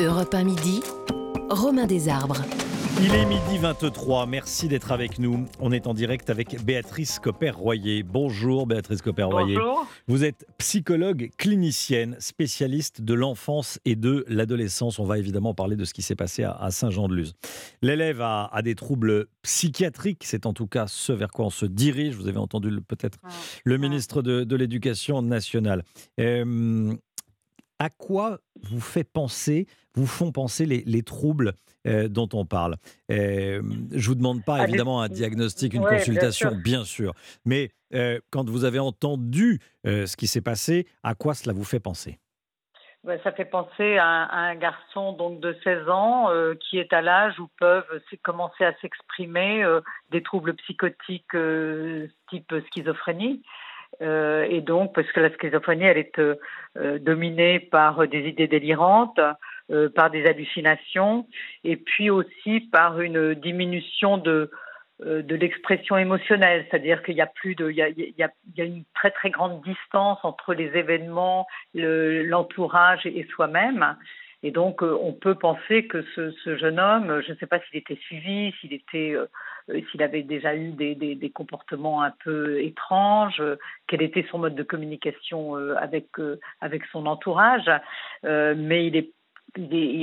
Europe 0.00 0.34
1 0.34 0.44
midi, 0.44 0.82
Romain 1.50 1.86
Desarbres. 1.86 2.42
Il 3.02 3.12
est 3.12 3.26
midi 3.26 3.58
23, 3.60 4.26
merci 4.26 4.68
d'être 4.68 4.92
avec 4.92 5.18
nous. 5.18 5.46
On 5.60 5.72
est 5.72 5.86
en 5.88 5.94
direct 5.94 6.30
avec 6.30 6.62
Béatrice 6.64 7.18
Copper-Royer. 7.18 8.02
Bonjour 8.04 8.66
Béatrice 8.66 9.02
Copper-Royer. 9.02 9.56
Bonjour. 9.56 9.86
Vous 10.06 10.24
êtes 10.24 10.46
psychologue 10.58 11.30
clinicienne, 11.36 12.16
spécialiste 12.20 13.02
de 13.02 13.14
l'enfance 13.14 13.80
et 13.84 13.96
de 13.96 14.24
l'adolescence. 14.28 14.98
On 14.98 15.04
va 15.04 15.18
évidemment 15.18 15.54
parler 15.54 15.76
de 15.76 15.84
ce 15.84 15.92
qui 15.92 16.02
s'est 16.02 16.14
passé 16.16 16.44
à 16.44 16.70
Saint-Jean-de-Luz. 16.70 17.34
L'élève 17.82 18.20
a, 18.20 18.46
a, 18.52 18.62
des 18.62 18.74
troubles 18.76 19.26
psychiatriques, 19.42 20.22
c'est 20.24 20.46
en 20.46 20.52
tout 20.52 20.66
cas 20.68 20.86
ce 20.86 21.12
vers 21.12 21.30
quoi 21.30 21.46
on 21.46 21.50
se 21.50 21.66
dirige. 21.66 22.14
Vous 22.14 22.28
avez 22.28 22.38
entendu 22.38 22.70
peut-être 22.86 23.18
Ah. 23.24 23.28
le 23.64 23.76
ministre 23.78 24.22
de, 24.22 24.44
de 24.44 24.56
l'Éducation 24.56 25.20
nationale. 25.20 25.82
Euh, 26.20 26.94
à 27.78 27.90
quoi 27.90 28.38
vous 28.62 28.80
fait 28.80 29.04
penser, 29.04 29.66
vous 29.94 30.06
font 30.06 30.32
penser 30.32 30.66
les, 30.66 30.82
les 30.86 31.02
troubles 31.02 31.52
euh, 31.86 32.08
dont 32.08 32.28
on 32.32 32.44
parle? 32.46 32.76
Euh, 33.10 33.62
Je 33.92 34.08
vous 34.08 34.14
demande 34.14 34.44
pas 34.44 34.58
Ah, 34.60 34.64
évidemment 34.64 35.02
un 35.02 35.08
diagnostic, 35.08 35.74
une 35.74 35.82
Ouais, 35.82 35.90
bien 35.90 35.98
consultation, 35.98 36.50
sûr. 36.50 36.58
bien 36.58 36.84
sûr, 36.84 37.14
mais 37.44 37.70
euh, 37.94 38.18
quand 38.30 38.48
vous 38.48 38.64
avez 38.64 38.78
entendu 38.80 39.60
euh, 39.86 40.06
ce 40.06 40.16
qui 40.16 40.26
s'est 40.26 40.40
passé, 40.40 40.86
à 41.02 41.14
quoi 41.14 41.34
cela 41.34 41.52
vous 41.52 41.64
fait 41.64 41.80
penser? 41.80 42.18
Ça 43.22 43.32
fait 43.32 43.44
penser 43.44 43.98
à 43.98 44.06
un, 44.06 44.22
à 44.24 44.38
un 44.48 44.54
garçon 44.54 45.12
donc 45.12 45.38
de 45.40 45.54
16 45.62 45.90
ans 45.90 46.30
euh, 46.30 46.54
qui 46.54 46.78
est 46.78 46.90
à 46.94 47.02
l'âge 47.02 47.38
où 47.38 47.48
peuvent 47.58 47.84
commencer 48.22 48.64
à 48.64 48.72
s'exprimer 48.80 49.62
euh, 49.62 49.82
des 50.10 50.22
troubles 50.22 50.54
psychotiques 50.54 51.34
euh, 51.34 52.08
type 52.30 52.50
schizophrénie. 52.70 53.42
Euh, 54.02 54.46
et 54.48 54.60
donc, 54.60 54.94
parce 54.94 55.10
que 55.12 55.20
la 55.20 55.30
schizophrénie, 55.30 55.84
elle 55.84 55.98
est 55.98 56.18
euh, 56.18 56.34
euh, 56.76 56.98
dominée 56.98 57.60
par 57.60 58.06
des 58.08 58.28
idées 58.28 58.48
délirantes, 58.48 59.20
par 59.94 60.10
des 60.10 60.26
hallucinations, 60.26 61.26
et 61.64 61.76
puis 61.76 62.10
aussi 62.10 62.60
par 62.70 63.00
une 63.00 63.32
diminution 63.34 64.18
de 64.18 64.50
de 65.00 65.34
l'expression 65.34 65.96
émotionnelle, 65.96 66.66
c'est-à-dire 66.70 67.02
qu'il 67.02 67.16
y 67.16 67.20
a 67.20 67.26
plus 67.26 67.54
de, 67.56 67.68
il 67.70 67.76
y 68.16 68.22
a, 68.22 68.30
une 68.58 68.84
très 68.94 69.10
très 69.10 69.30
grande 69.30 69.60
distance 69.62 70.18
entre 70.22 70.54
les 70.54 70.70
événements, 70.76 71.46
le- 71.74 72.22
l'entourage 72.22 73.04
et 73.04 73.26
soi-même. 73.30 73.96
Et 74.46 74.50
donc, 74.50 74.82
euh, 74.82 74.94
on 75.00 75.14
peut 75.14 75.34
penser 75.36 75.86
que 75.86 76.04
ce, 76.14 76.30
ce 76.44 76.56
jeune 76.58 76.78
homme, 76.78 77.22
je 77.26 77.32
ne 77.32 77.36
sais 77.38 77.46
pas 77.46 77.58
s'il 77.60 77.78
était 77.78 77.96
suivi, 78.06 78.52
s'il 78.60 78.74
était, 78.74 79.12
euh, 79.14 79.24
euh, 79.70 79.80
s'il 79.90 80.02
avait 80.02 80.22
déjà 80.22 80.54
eu 80.54 80.70
des, 80.72 80.94
des- 80.94 81.14
des 81.14 81.30
comportements 81.30 82.02
un 82.02 82.12
peu 82.22 82.60
étranges, 82.62 83.40
euh, 83.40 83.56
quel 83.86 84.02
était 84.02 84.26
son 84.30 84.38
mode 84.38 84.54
de 84.54 84.62
communication 84.62 85.56
euh, 85.56 85.74
avec 85.76 86.08
euh, 86.18 86.38
avec 86.60 86.82
son 86.92 87.06
entourage. 87.06 87.70
Euh, 88.26 88.54
mais 88.56 88.86
il 88.88 88.96
est, 88.98 89.10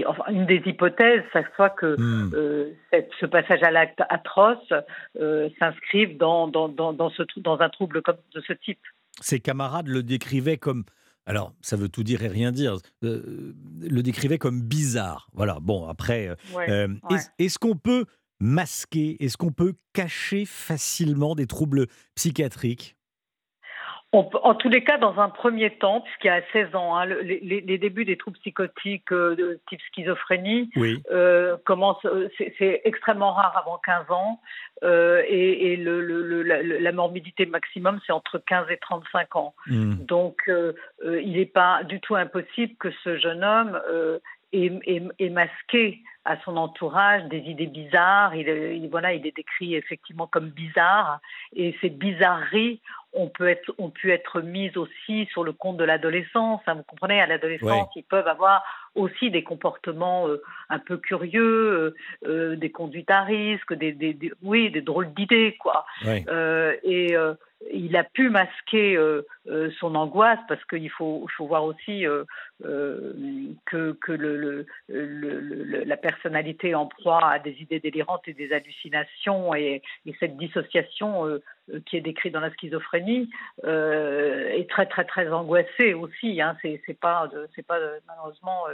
enfin, 0.08 0.24
une 0.32 0.48
des 0.48 0.62
hypothèses, 0.66 1.24
ça 1.34 1.44
soit 1.56 1.70
que 1.70 1.96
Hmm. 2.00 2.32
euh, 2.34 2.72
cette- 2.90 3.12
ce 3.20 3.28
passage 3.28 3.62
à 3.62 3.70
l'acte 3.70 4.02
atroce 4.10 4.74
euh, 5.20 5.50
s'inscrive 5.60 6.18
dans, 6.18 6.48
dans, 6.48 6.68
dans, 6.68 6.94
dans, 6.94 7.12
ce, 7.12 7.22
trou- 7.22 7.42
dans 7.42 7.60
un 7.60 7.70
trouble 7.70 8.02
comme 8.02 8.18
de 8.34 8.42
ce 8.42 8.54
type. 8.54 8.80
Ses 9.20 9.40
camarades 9.40 9.88
le 9.88 10.02
décrivaient 10.02 10.58
comme. 10.58 10.84
Alors, 11.26 11.54
ça 11.62 11.76
veut 11.76 11.90
tout 11.90 12.04
dire 12.04 12.24
et 12.24 12.28
rien 12.28 12.52
dire. 12.52 12.78
euh, 13.04 13.54
le 13.80 14.02
décrivaient 14.04 14.38
comme 14.40 14.62
bizarre. 14.62 15.30
Voilà. 15.34 15.60
Bon, 15.62 15.88
après, 15.88 16.28
euh, 16.30 16.36
Ouais. 16.56 16.70
Euh, 16.70 16.88
ouais. 17.10 17.16
est-ce, 17.16 17.28
est-ce 17.40 17.60
qu'on 17.60 17.76
peut 17.76 18.06
masquer, 18.40 19.24
est-ce 19.24 19.38
qu'on 19.38 19.52
peut 19.52 19.74
cacher 19.94 20.46
facilement 20.46 21.36
des 21.36 21.46
troubles 21.48 21.88
psychiatriques? 22.16 22.96
On 24.14 24.26
peut- 24.26 24.40
en 24.44 24.56
tous 24.56 24.68
les 24.68 24.84
cas, 24.84 24.98
dans 24.98 25.20
un 25.20 25.30
premier 25.30 25.70
temps, 25.70 26.02
puisqu'il 26.02 26.28
y 26.28 26.32
a 26.32 26.42
16 26.52 26.76
ans, 26.76 26.98
hein, 26.98 27.06
le- 27.06 27.22
les, 27.22 27.78
débuts 27.78 28.04
des 28.04 28.18
troubles 28.18 28.38
psychotiques 28.40 29.12
euh, 29.14 29.36
de 29.36 29.60
type 29.70 29.80
schizophrénie 29.94 30.70
Oui. 30.76 31.02
euh, 31.12 31.56
commencent, 31.66 32.06
euh, 32.06 32.28
c'est, 32.38 32.82
extrêmement 32.84 33.32
rare 33.32 33.56
avant 33.58 33.80
15 33.86 34.12
ans, 34.12 34.42
euh, 34.84 35.24
et, 35.28 35.72
et 35.72 35.78
le, 35.78 36.02
le- 36.02 36.24
le- 36.24 36.44
la, 36.44 36.62
la 36.62 36.92
morbidité 36.92 37.46
maximum, 37.46 38.02
c'est 38.06 38.12
entre 38.12 38.38
15 38.38 38.70
et 38.70 38.78
35 38.78 39.36
ans. 39.38 39.54
Hmm. 39.68 39.94
Donc, 40.06 40.52
il 41.06 41.32
n'est 41.32 41.46
pas 41.46 41.84
du 41.84 42.02
tout 42.02 42.16
impossible 42.16 42.76
que 42.80 42.92
ce 43.04 43.18
jeune 43.18 43.44
homme 43.44 43.80
ait- 44.54 45.02
ait 45.20 45.30
masqué 45.30 46.00
à 46.24 46.38
son 46.46 46.56
entourage 46.58 47.24
des 47.26 47.40
idées 47.40 47.66
bizarres. 47.68 48.36
Il, 48.36 48.48
est- 48.48 48.78
il- 48.78 48.90
voilà, 48.90 49.14
il 49.14 49.26
est 49.26 49.36
décrit 49.36 49.76
effectivement 49.76 50.28
comme 50.28 50.50
bizarre. 50.50 51.20
Et 51.56 51.76
ces 51.82 51.90
bizarreries 51.90 52.80
ont, 53.14 53.28
peut 53.28 53.50
être, 53.50 53.74
ont 53.80 53.90
pu 53.90 54.12
être 54.12 54.40
mises 54.42 54.78
aussi 54.78 55.26
sur 55.32 55.44
le 55.44 55.52
compte 55.52 55.78
de 55.78 55.84
l'adolescence. 55.84 56.62
hein. 56.68 56.76
vous 56.76 56.84
comprenez, 56.84 57.20
à 57.20 57.26
l'adolescence, 57.28 57.90
ils 57.96 58.04
peuvent 58.04 58.28
avoir 58.28 58.64
aussi 58.96 59.32
des 59.32 59.44
comportements 59.44 60.28
euh, 60.28 60.42
un 60.70 60.80
peu 60.80 60.98
curieux, 60.98 61.42
euh, 61.44 61.96
euh, 62.28 62.56
des 62.56 62.70
conduites 62.72 63.10
à 63.12 63.24
risque, 63.24 63.74
des, 63.74 63.92
des- 63.92 64.14
des- 64.14 64.32
oui, 64.44 64.70
des 64.70 64.82
drôles 64.82 65.12
d'idées, 65.14 65.58
quoi. 65.60 65.86
Euh, 66.30 66.76
et 66.84 67.16
il 67.72 67.96
a 67.96 68.04
pu 68.04 68.30
masquer 68.30 68.96
euh, 68.98 69.22
euh, 69.48 69.70
son 69.80 69.94
angoisse 69.96 70.40
parce 70.48 70.64
qu'il 70.66 70.90
faut, 70.90 71.28
faut 71.38 71.46
voir 71.46 71.64
aussi 71.64 72.08
euh, 72.08 72.24
euh, 72.66 73.14
que, 73.66 73.92
que 74.02 74.12
le, 74.12 74.36
le, 74.38 74.66
le- 74.88 75.84
la 75.84 75.98
personnalité 75.98 76.74
en 76.76 76.88
proie 76.88 77.24
à 77.24 77.40
des 77.40 77.56
idées 77.62 77.80
délirantes 77.80 78.28
et 78.28 78.34
des 78.34 78.52
hallucinations 78.52 79.54
et, 79.54 79.82
et 80.06 80.16
cette 80.20 80.38
dissociation 80.38 81.28
euh, 81.28 81.40
qui 81.86 81.98
est 81.98 82.02
décrite 82.02 82.34
dans 82.34 82.40
la 82.40 82.52
schizophrénie 82.52 83.30
est 83.64 84.70
très 84.70 84.88
très 84.88 85.06
très 85.06 85.32
angoissée 85.32 85.94
aussi. 85.94 86.42
Hein. 86.42 86.58
C'est, 86.62 87.00
pas 87.00 87.30
c'est 87.56 87.66
pas 87.66 87.80
malheureusement 88.08 88.66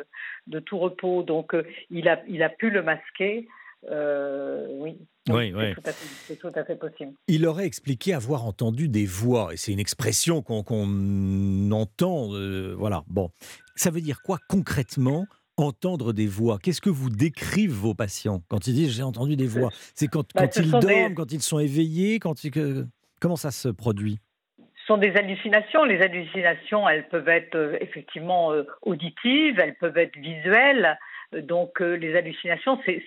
de 0.47 0.59
tout 0.59 0.79
repos. 0.79 1.23
Donc 1.23 1.55
il 1.91 2.07
a 2.09 2.21
il 2.27 2.41
a 2.41 2.49
pu 2.49 2.69
le 2.69 2.81
masquer. 2.81 3.47
Euh, 3.89 4.67
oui, 4.69 4.97
Oui, 5.29 5.51
c'est 5.51 5.57
oui. 5.57 5.73
tout 5.75 5.81
à 5.85 5.91
fait- 5.91 6.07
c'est 6.27 6.35
tout 6.39 6.51
à 6.55 6.63
fait 6.63 6.75
possible. 6.75 7.13
Il 7.27 7.45
aurait 7.45 7.65
expliqué 7.65 8.13
avoir 8.13 8.45
entendu 8.45 8.89
des 8.89 9.05
voix, 9.05 9.53
et 9.53 9.57
c'est 9.57 9.71
une 9.71 9.79
expression 9.79 10.41
qu'on 10.41 10.63
qu'on 10.63 11.71
entend. 11.71 12.33
euh, 12.33 12.73
voilà. 12.77 13.03
Bon, 13.07 13.31
ça 13.75 13.89
veut 13.91 14.01
dire 14.01 14.21
quoi 14.21 14.39
concrètement 14.49 15.25
entendre 15.57 16.13
des 16.13 16.27
voix? 16.27 16.59
Qu'est-ce 16.61 16.81
que 16.81 16.89
vous 16.89 17.09
décrivent 17.09 17.71
vos 17.71 17.93
patients 17.93 18.41
quand 18.49 18.67
ils 18.67 18.73
disent 18.73 18.95
j'ai 18.95 19.03
entendu 19.03 19.35
des 19.35 19.47
voix? 19.47 19.69
C'est 19.95 20.07
quand, 20.07 20.27
Bah, 20.35 20.43
quand 20.43 20.53
ce 20.53 20.61
ils 20.61 20.71
dorment, 20.71 21.09
des- 21.09 21.13
quand 21.15 21.31
ils 21.31 21.41
sont 21.41 21.59
éveillés, 21.59 22.19
quand 22.19 22.43
ils- 22.43 22.51
que- 22.51 22.85
comment 23.21 23.37
ça 23.37 23.51
se 23.51 23.69
produit? 23.69 24.19
Ce 24.59 24.85
sont 24.93 24.97
des 24.97 25.11
hallucinations. 25.15 25.83
Les 25.83 26.01
hallucinations, 26.01 26.87
elles 26.87 27.07
peuvent 27.09 27.27
être 27.27 27.55
euh, 27.55 27.77
effectivement 27.81 28.51
euh, 28.53 28.63
auditives, 28.83 29.59
elles 29.59 29.75
peuvent 29.75 29.97
être 29.97 30.15
visuelles. 30.17 30.97
Donc 31.33 31.81
euh, 31.81 31.95
les 31.97 32.15
hallucinations, 32.15 32.79
c'est 32.85 33.03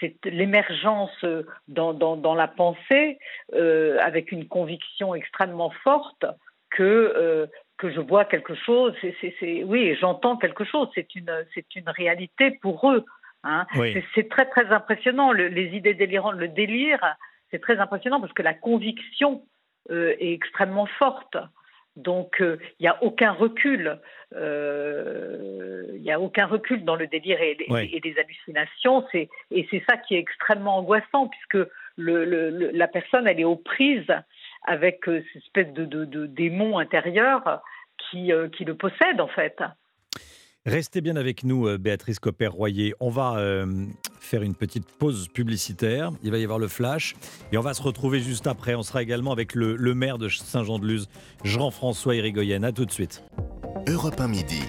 c'est 0.00 0.16
l'émergence 0.24 1.12
euh, 1.24 1.44
dans, 1.68 1.92
dans, 1.94 2.16
dans 2.16 2.34
la 2.34 2.48
pensée 2.48 3.18
euh, 3.54 3.98
avec 4.00 4.32
une 4.32 4.46
conviction 4.48 5.14
extrêmement 5.14 5.70
forte 5.70 6.24
que 6.70 6.82
euh, 7.16 7.46
que 7.78 7.90
je 7.90 8.00
vois 8.00 8.24
quelque 8.24 8.54
chose. 8.54 8.94
C'est 9.00 9.64
oui, 9.64 9.80
et 9.82 9.96
j'entends 9.96 10.36
quelque 10.36 10.64
chose. 10.64 10.88
C'est 10.94 11.14
une 11.14 11.32
c'est 11.54 11.74
une 11.76 11.88
réalité 11.88 12.52
pour 12.62 12.90
eux. 12.90 13.04
hein. 13.42 13.66
Oui. 13.76 13.92
C'est- 13.92 14.04
C'est 14.14 14.28
très 14.28 14.46
très 14.46 14.66
impressionnant. 14.66 15.32
Le- 15.32 15.48
les 15.48 15.76
idées 15.76 15.94
délirantes, 15.94 16.36
le 16.36 16.48
délire, 16.48 17.00
c'est 17.50 17.60
très 17.60 17.78
impressionnant 17.78 18.20
parce 18.20 18.32
que 18.32 18.42
la 18.42 18.54
conviction 18.54 19.42
euh, 19.90 20.14
est 20.18 20.32
extrêmement 20.32 20.86
forte. 20.86 21.36
Donc 21.96 22.40
euh, 22.40 22.58
il 22.78 22.82
n'y 22.84 22.88
a 22.88 23.02
aucun 23.02 23.32
recul. 23.32 23.98
Euh, 24.34 25.84
Il 25.94 26.02
n'y 26.02 26.12
a 26.12 26.20
aucun 26.20 26.46
recul 26.46 26.84
dans 26.84 26.96
le 26.96 27.06
délire 27.06 27.40
et, 27.40 27.54
les- 27.54 27.72
Ouais. 27.72 27.88
et 27.92 28.14
hallucinations. 28.18 29.06
C'est 29.12 29.28
et 29.50 29.66
c'est 29.70 29.82
ça 29.88 29.96
qui 29.96 30.16
est 30.16 30.18
extrêmement 30.18 30.78
angoissant 30.78 31.28
puisque 31.28 31.68
le, 31.96 32.24
le- 32.24 32.50
le- 32.50 32.70
la 32.72 32.88
personne 32.88 33.26
elle 33.28 33.40
est 33.40 33.44
aux 33.44 33.56
prises 33.56 34.12
avec 34.66 35.08
euh, 35.08 35.22
cette 35.32 35.42
espèce 35.42 35.72
de, 35.72 35.84
de, 35.84 36.04
de 36.04 36.26
démon 36.26 36.78
intérieur 36.78 37.62
qui, 38.10 38.32
euh, 38.32 38.48
qui 38.48 38.64
le 38.64 38.74
possède 38.74 39.20
en 39.20 39.28
fait. 39.28 39.62
Restez 40.66 41.02
bien 41.02 41.16
avec 41.16 41.44
nous, 41.44 41.68
euh, 41.68 41.76
Béatrice 41.76 42.18
Copper-Royer. 42.18 42.94
On 42.98 43.10
va 43.10 43.36
euh, 43.36 43.84
faire 44.18 44.42
une 44.42 44.54
petite 44.54 44.86
pause 44.86 45.28
publicitaire. 45.28 46.10
Il 46.22 46.30
va 46.30 46.38
y 46.38 46.42
avoir 46.42 46.58
le 46.58 46.68
flash. 46.68 47.16
Et 47.52 47.58
on 47.58 47.60
va 47.60 47.74
se 47.74 47.82
retrouver 47.82 48.20
juste 48.20 48.46
après. 48.46 48.74
On 48.74 48.82
sera 48.82 49.02
également 49.02 49.32
avec 49.32 49.54
le, 49.54 49.76
le 49.76 49.94
maire 49.94 50.16
de 50.16 50.30
Saint-Jean-de-Luz, 50.30 51.08
Jean-François 51.44 52.16
Irigoyen. 52.16 52.62
À 52.62 52.72
tout 52.72 52.86
de 52.86 52.90
suite. 52.90 53.22
Europe 53.86 54.18
1 54.18 54.28
midi. 54.28 54.62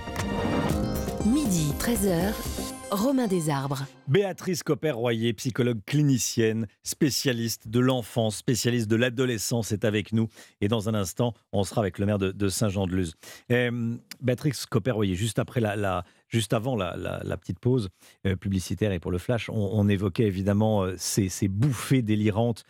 Midi, 1.26 1.72
13h, 1.80 2.34
Romain 2.92 3.28
Desarbres. 3.28 3.86
Béatrice 4.08 4.64
Copper-Royer, 4.64 5.34
psychologue 5.34 5.80
clinicienne, 5.86 6.68
spécialiste 6.84 7.68
de 7.68 7.80
l'enfance, 7.80 8.38
spécialiste 8.38 8.88
de 8.88 8.96
l'adolescence, 8.96 9.72
est 9.72 9.86
avec 9.86 10.14
nous. 10.14 10.28
Et 10.62 10.68
dans 10.68 10.88
un 10.88 10.94
instant, 10.94 11.34
on 11.52 11.64
sera 11.64 11.82
avec 11.82 12.00
le 12.00 12.06
maire 12.06 12.20
de, 12.20 12.32
de 12.32 12.48
Saint-Jean-de-Luz. 12.48 13.16
Euh, 13.52 13.96
Béatrice 14.22 14.66
Copper-Royer, 14.66 15.16
juste 15.16 15.40
après 15.40 15.60
la, 15.60 16.04
avant 16.52 16.76
la, 16.76 17.38
petite 17.38 17.60
pause 17.60 17.90
euh, 18.26 18.36
publicitaire 18.36 18.92
et 18.92 19.00
pour 19.00 19.12
le 19.12 19.18
flash, 19.18 19.50
on, 19.50 19.88
évoquait 19.88 20.26
évidemment 20.26 20.84
euh, 20.84 20.96
ces, 20.98 21.48
bouffées 21.48 22.02
délirantes. 22.02 22.64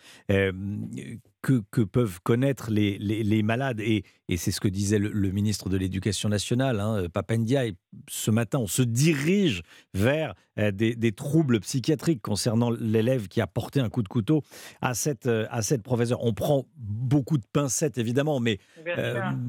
Que, 1.45 1.61
que, 1.69 1.81
peuvent 1.81 2.19
connaître 2.23 2.71
les, 2.71 2.97
les, 2.97 3.43
malades. 3.43 3.79
Et, 3.79 4.03
et 4.29 4.35
c'est 4.35 4.49
ce 4.49 4.59
que 4.59 4.67
disait 4.67 4.97
le, 4.97 5.31
ministre 5.31 5.69
de 5.69 5.77
l'Éducation 5.77 6.27
nationale, 6.27 6.79
hein, 6.79 7.05
Papendia. 7.13 7.67
Et 7.67 7.75
ce 8.09 8.31
matin, 8.31 8.57
on 8.57 8.67
se 8.67 8.81
dirige 8.81 9.61
vers 9.93 10.33
euh, 10.57 10.71
des, 10.71 10.95
des, 10.95 11.11
troubles 11.11 11.59
psychiatriques 11.59 12.23
concernant 12.23 12.71
l'élève 12.71 13.27
qui 13.27 13.41
a 13.41 13.47
porté 13.47 13.79
un 13.79 13.89
coup 13.89 14.01
de 14.01 14.07
couteau 14.07 14.41
à 14.81 14.95
cette, 14.95 15.27
euh, 15.27 15.45
à 15.51 15.61
cette 15.61 15.83
professeure. 15.83 16.23
On 16.23 16.33
prend 16.33 16.65
beaucoup 16.77 17.37
de 17.37 17.45
pincettes, 17.53 17.99
évidemment, 17.99 18.39
mais, 18.39 18.57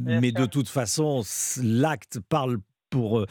mais 0.04 0.32
de 0.32 0.44
toute 0.44 0.68
façon, 0.68 1.22
l'acte 1.62 2.20
parle 2.28 2.58
pour, 2.90 3.24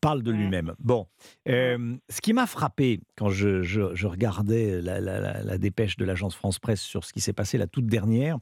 parle 0.00 0.22
de 0.22 0.30
lui-même. 0.30 0.74
Bon, 0.78 1.06
euh, 1.48 1.96
ce 2.08 2.20
qui 2.20 2.32
m'a 2.32 2.46
frappé 2.46 3.00
quand 3.16 3.30
je, 3.30 3.62
je, 3.62 4.06
regardais 4.06 4.80
la, 4.80 5.00
la, 5.00 5.58
dépêche 5.58 5.96
de 5.96 6.04
l'agence 6.04 6.34
France 6.34 6.58
Presse 6.58 6.80
sur 6.80 7.04
ce 7.04 7.12
qui 7.12 7.20
s'est 7.20 7.32
passé 7.32 7.58
la 7.58 7.66
toute 7.66 7.86
dernière, 7.86 8.38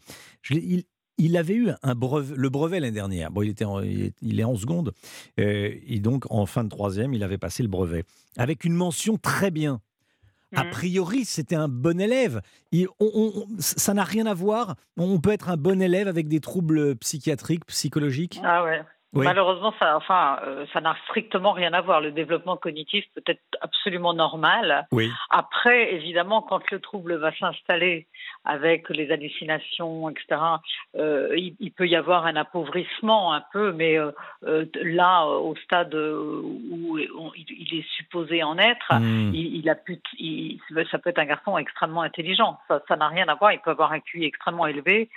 il, 0.51 0.85
il, 1.19 1.37
avait 1.37 1.55
eu 1.55 1.71
un 1.83 1.95
brevet, 1.95 2.35
le 2.37 2.49
brevet 2.49 2.81
l'année 2.81 2.93
dernière. 2.93 3.31
Bon, 3.31 3.43
il, 3.43 3.51
était 3.51 3.65
il, 4.23 4.41
est, 4.41 4.45
en 4.45 4.57
seconde. 4.57 4.93
Euh, 5.41 5.75
et 5.87 6.01
donc, 6.01 6.25
en 6.31 6.47
fin 6.47 6.65
de 6.65 6.69
troisième, 6.69 7.15
il 7.15 7.23
avait 7.23 7.39
passé 7.39 7.63
le 7.63 7.69
brevet. 7.69 8.05
Avec 8.37 8.65
une 8.65 8.75
mention 8.75 9.17
très 9.17 9.51
bien. 9.51 9.81
A 10.55 10.65
mmh. 10.65 10.71
priori, 10.71 11.25
c'était 11.25 11.57
un 11.57 11.69
bon 11.69 12.01
élève. 12.01 12.41
ça 13.59 13.95
n'a 13.95 14.05
rien 14.05 14.27
à 14.27 14.35
voir. 14.35 14.77
On 14.97 15.21
peut 15.21 15.33
être 15.33 15.49
un 15.49 15.57
bon 15.57 15.83
élève 15.83 16.07
avec 16.07 16.29
des 16.29 16.41
troubles 16.41 16.97
psychiatriques, 16.97 17.67
psychologiques. 17.67 18.41
Ah 18.45 18.65
ouais. 18.65 18.83
Malheureusement, 19.25 19.75
ça, 19.79 19.97
enfin, 19.97 20.39
euh, 20.47 20.67
ça 20.73 20.81
n'a 20.81 20.97
strictement 21.05 21.53
rien 21.53 21.73
à 21.73 21.81
voir. 21.81 22.01
Le 22.01 22.13
développement 22.13 22.57
cognitif 22.57 23.05
peut 23.15 23.23
être 23.27 23.43
absolument 23.61 24.15
normal. 24.15 24.87
Oui. 24.93 25.11
Après, 25.31 25.95
évidemment, 25.95 26.43
quand 26.43 26.71
le 26.71 26.81
trouble 26.81 27.17
va 27.17 27.35
s'installer 27.37 28.07
avec 28.47 28.89
les 28.91 29.11
hallucinations, 29.11 30.09
etc., 30.09 30.41
euh, 30.97 31.37
il, 31.37 31.73
peut 31.73 31.87
y 31.87 31.97
avoir 31.97 32.27
un 32.27 32.37
appauvrissement 32.37 33.35
un 33.35 33.43
peu, 33.53 33.73
mais 33.73 33.99
euh, 33.99 34.13
là, 34.83 35.27
au 35.27 35.55
stade 35.57 35.95
où 35.95 36.99
il, 36.99 37.79
est 37.79 37.87
supposé 37.97 38.43
en 38.43 38.57
être, 38.59 38.95
hmm. 38.95 39.35
il, 39.35 39.69
a 39.69 39.75
pu, 39.75 40.01
ça 40.91 40.99
peut 40.99 41.11
être 41.11 41.19
un 41.19 41.27
garçon 41.27 41.59
extrêmement 41.59 42.03
intelligent. 42.03 42.59
Ça 42.69 42.97
n'a 42.97 43.09
rien 43.09 43.27
à 43.29 43.35
voir. 43.35 43.53
Il 43.53 43.59
peut 43.59 43.71
avoir 43.71 43.93
un 43.93 44.01
QI 44.01 44.25
extrêmement 44.25 44.67
élevé. 44.67 45.11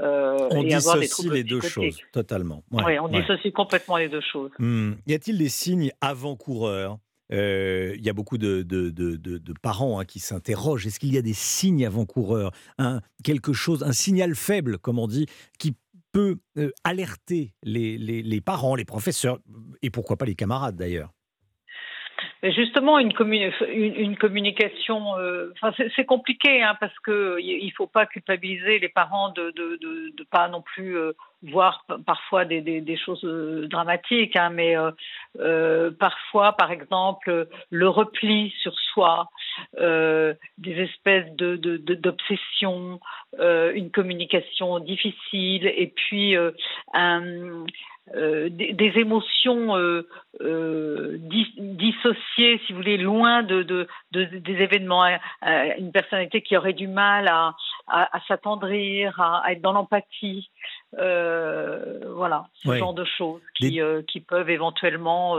Euh, 0.00 0.48
on 0.50 0.62
dissocie 0.62 1.30
les 1.30 1.42
deux 1.42 1.60
choses, 1.60 1.98
totalement. 2.12 2.62
oui, 2.70 2.98
on 2.98 3.08
dissocie 3.08 3.52
complètement 3.52 3.96
les 3.96 4.08
deux 4.08 4.20
choses. 4.20 4.52
Hmm. 4.58 4.92
Y 5.06 5.14
a-t-il 5.14 5.38
des 5.38 5.48
signes 5.48 5.90
avant-coureurs 6.00 6.98
il 7.30 8.00
y 8.00 8.08
a 8.08 8.12
beaucoup 8.12 8.38
de, 8.38 8.62
parents 9.62 10.00
hein, 10.00 10.04
qui 10.04 10.20
s'interrogent. 10.20 10.86
Est-ce 10.86 11.00
qu'il 11.00 11.12
y 11.14 11.18
a 11.18 11.22
des 11.22 11.34
signes 11.34 11.84
avant-coureurs? 11.86 12.52
Quelque 13.24 13.52
chose, 13.52 13.82
un 13.82 13.92
signal 13.92 14.34
faible, 14.34 14.78
comme 14.78 14.98
on 14.98 15.06
dit, 15.06 15.26
qui 15.58 15.76
peut 16.12 16.38
alerter 16.84 17.52
les, 17.62 18.40
parents, 18.40 18.74
les 18.74 18.84
professeurs, 18.84 19.38
et 19.82 19.90
pourquoi 19.90 20.16
pas 20.16 20.24
les 20.24 20.34
camarades 20.34 20.76
d'ailleurs? 20.76 21.10
Justement, 22.42 22.98
une, 22.98 23.12
communication, 23.12 25.02
c'est 25.94 26.04
compliqué 26.04 26.62
hein, 26.62 26.76
parce 26.80 26.96
que 27.00 27.38
il 27.40 27.70
faut 27.72 27.86
pas 27.86 28.06
culpabiliser 28.06 28.78
les 28.78 28.88
parents 28.88 29.30
de 29.30 29.50
de, 29.50 30.24
pas 30.30 30.48
non 30.48 30.62
plus 30.62 30.96
voir 31.42 31.84
parfois 32.06 32.44
des, 32.44 32.60
des, 32.60 32.96
choses 32.96 33.24
euh, 33.24 33.68
dramatiques, 33.68 34.36
hein, 34.36 34.50
mais 34.50 34.74
parfois, 35.98 36.52
par 36.52 36.70
exemple, 36.70 37.48
le 37.70 37.88
repli 37.88 38.52
sur 38.62 38.74
soi, 38.78 39.28
des 39.78 40.36
espèces 40.58 41.30
de 41.36 41.56
d'obsession, 41.56 43.00
une 43.38 43.90
communication 43.90 44.78
difficile, 44.78 45.66
et 45.66 45.92
puis 45.94 46.36
euh, 48.14 48.50
des, 48.50 48.92
émotions 49.00 49.76
euh, 49.76 50.06
euh, 50.40 51.16
dissociées, 51.18 52.60
si 52.64 52.72
vous 52.72 52.78
voulez, 52.78 52.98
loin 52.98 53.42
de, 53.42 53.64
de, 53.64 53.88
des 54.12 54.52
événements. 54.52 55.04
une 55.42 55.90
personnalité 55.90 56.40
qui 56.40 56.56
aurait 56.56 56.72
du 56.72 56.86
mal 56.86 57.26
à, 57.26 57.56
à, 57.88 58.20
s'attendrir, 58.28 59.20
à, 59.20 59.50
être 59.50 59.60
dans 59.60 59.72
l'empathie. 59.72 60.48
Voilà, 60.92 62.46
ce 62.54 62.76
genre 62.76 62.94
de 62.94 63.04
choses 63.04 63.42
qui, 63.54 63.80
qui 64.08 64.20
peuvent 64.20 64.50
éventuellement 64.50 65.38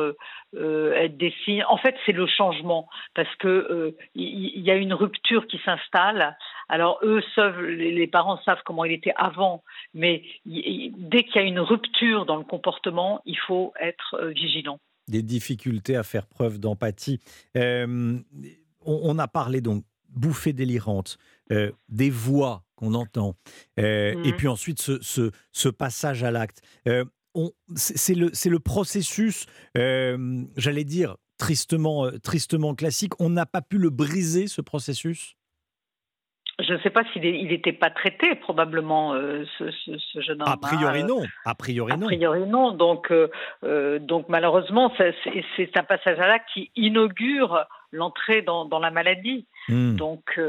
être 0.54 1.18
des 1.18 1.34
signes. 1.44 1.64
En 1.68 1.78
fait, 1.78 1.96
c'est 2.06 2.12
le 2.12 2.28
changement 2.28 2.88
parce 3.16 3.34
que 3.38 3.96
il 4.16 4.62
y, 4.62 4.72
a 4.72 4.76
une 4.76 4.94
rupture 4.94 5.48
qui 5.48 5.60
s'installe. 5.66 6.38
Alors 6.70 7.00
eux, 7.04 7.22
savent, 7.36 7.62
les 7.62 8.08
parents 8.08 8.40
savent 8.44 8.62
comment 8.66 8.86
il 8.86 8.92
était 8.92 9.14
avant, 9.16 9.64
mais 9.94 10.24
dès 10.46 11.24
qu'il 11.24 11.36
y 11.36 11.40
a 11.40 11.48
une 11.48 11.60
rupture 11.60 12.26
dans 12.26 12.36
le 12.36 12.44
comportement, 12.44 13.22
il 13.26 13.38
faut 13.38 13.74
être 13.80 14.16
euh, 14.16 14.30
vigilant. 14.30 14.80
Des 15.08 15.22
difficultés 15.22 15.96
à 15.96 16.04
faire 16.04 16.28
preuve 16.28 16.60
d'empathie. 16.60 17.20
Euh, 17.56 18.18
on, 18.86 19.20
a 19.20 19.28
parlé 19.28 19.62
donc 19.62 19.84
bouffées 20.10 20.54
délirantes, 20.54 21.18
euh, 21.52 21.72
des 21.90 22.10
voix 22.10 22.64
qu'on 22.78 22.94
entend, 22.94 23.36
et 23.76 24.16
mhm. 24.16 24.38
puis 24.38 24.48
ensuite 24.48 24.80
ce, 24.80 25.32
ce, 25.52 25.70
passage 25.70 26.24
à 26.24 26.32
l'acte. 26.32 26.62
c'est 27.76 28.16
le, 28.16 28.32
le, 28.50 28.60
processus, 28.60 29.46
j'allais 29.76 30.86
dire, 30.86 31.18
tristement, 31.38 32.10
tristement 32.24 32.76
classique. 32.76 33.20
On 33.20 33.30
n'a 33.30 33.46
pas 33.46 33.62
pu 33.62 33.78
le 33.78 33.90
briser, 33.90 34.48
ce 34.48 34.62
processus? 34.62 35.36
Je 36.60 36.74
ne 36.74 36.80
sais 36.80 36.90
pas 36.90 37.04
s'il 37.14 37.22
n'était 37.22 37.72
pas 37.72 37.92
traité, 37.92 38.34
probablement, 38.34 39.14
euh, 39.14 39.46
ce, 39.60 39.70
jeune 40.22 40.42
homme. 40.42 40.48
A 40.48 40.58
priori, 40.58 41.04
non. 41.04 41.22
A 41.46 41.54
priori, 41.54 41.96
non. 41.96 42.08
A 42.08 42.10
priori, 42.10 42.48
non. 42.48 42.72
Donc, 42.72 43.12
euh, 43.12 43.30
euh, 43.64 44.00
donc 44.00 44.28
malheureusement, 44.28 44.92
c'est 44.98 45.78
un 45.78 45.84
passage 45.84 46.20
à 46.20 46.28
l'acte 46.28 46.48
qui 46.56 46.72
inaugure 46.76 47.64
l'entrée 47.92 48.42
dans, 48.42 48.68
la 48.80 48.90
maladie. 48.90 49.46
Hmm. 49.68 49.96
Donc, 49.96 50.40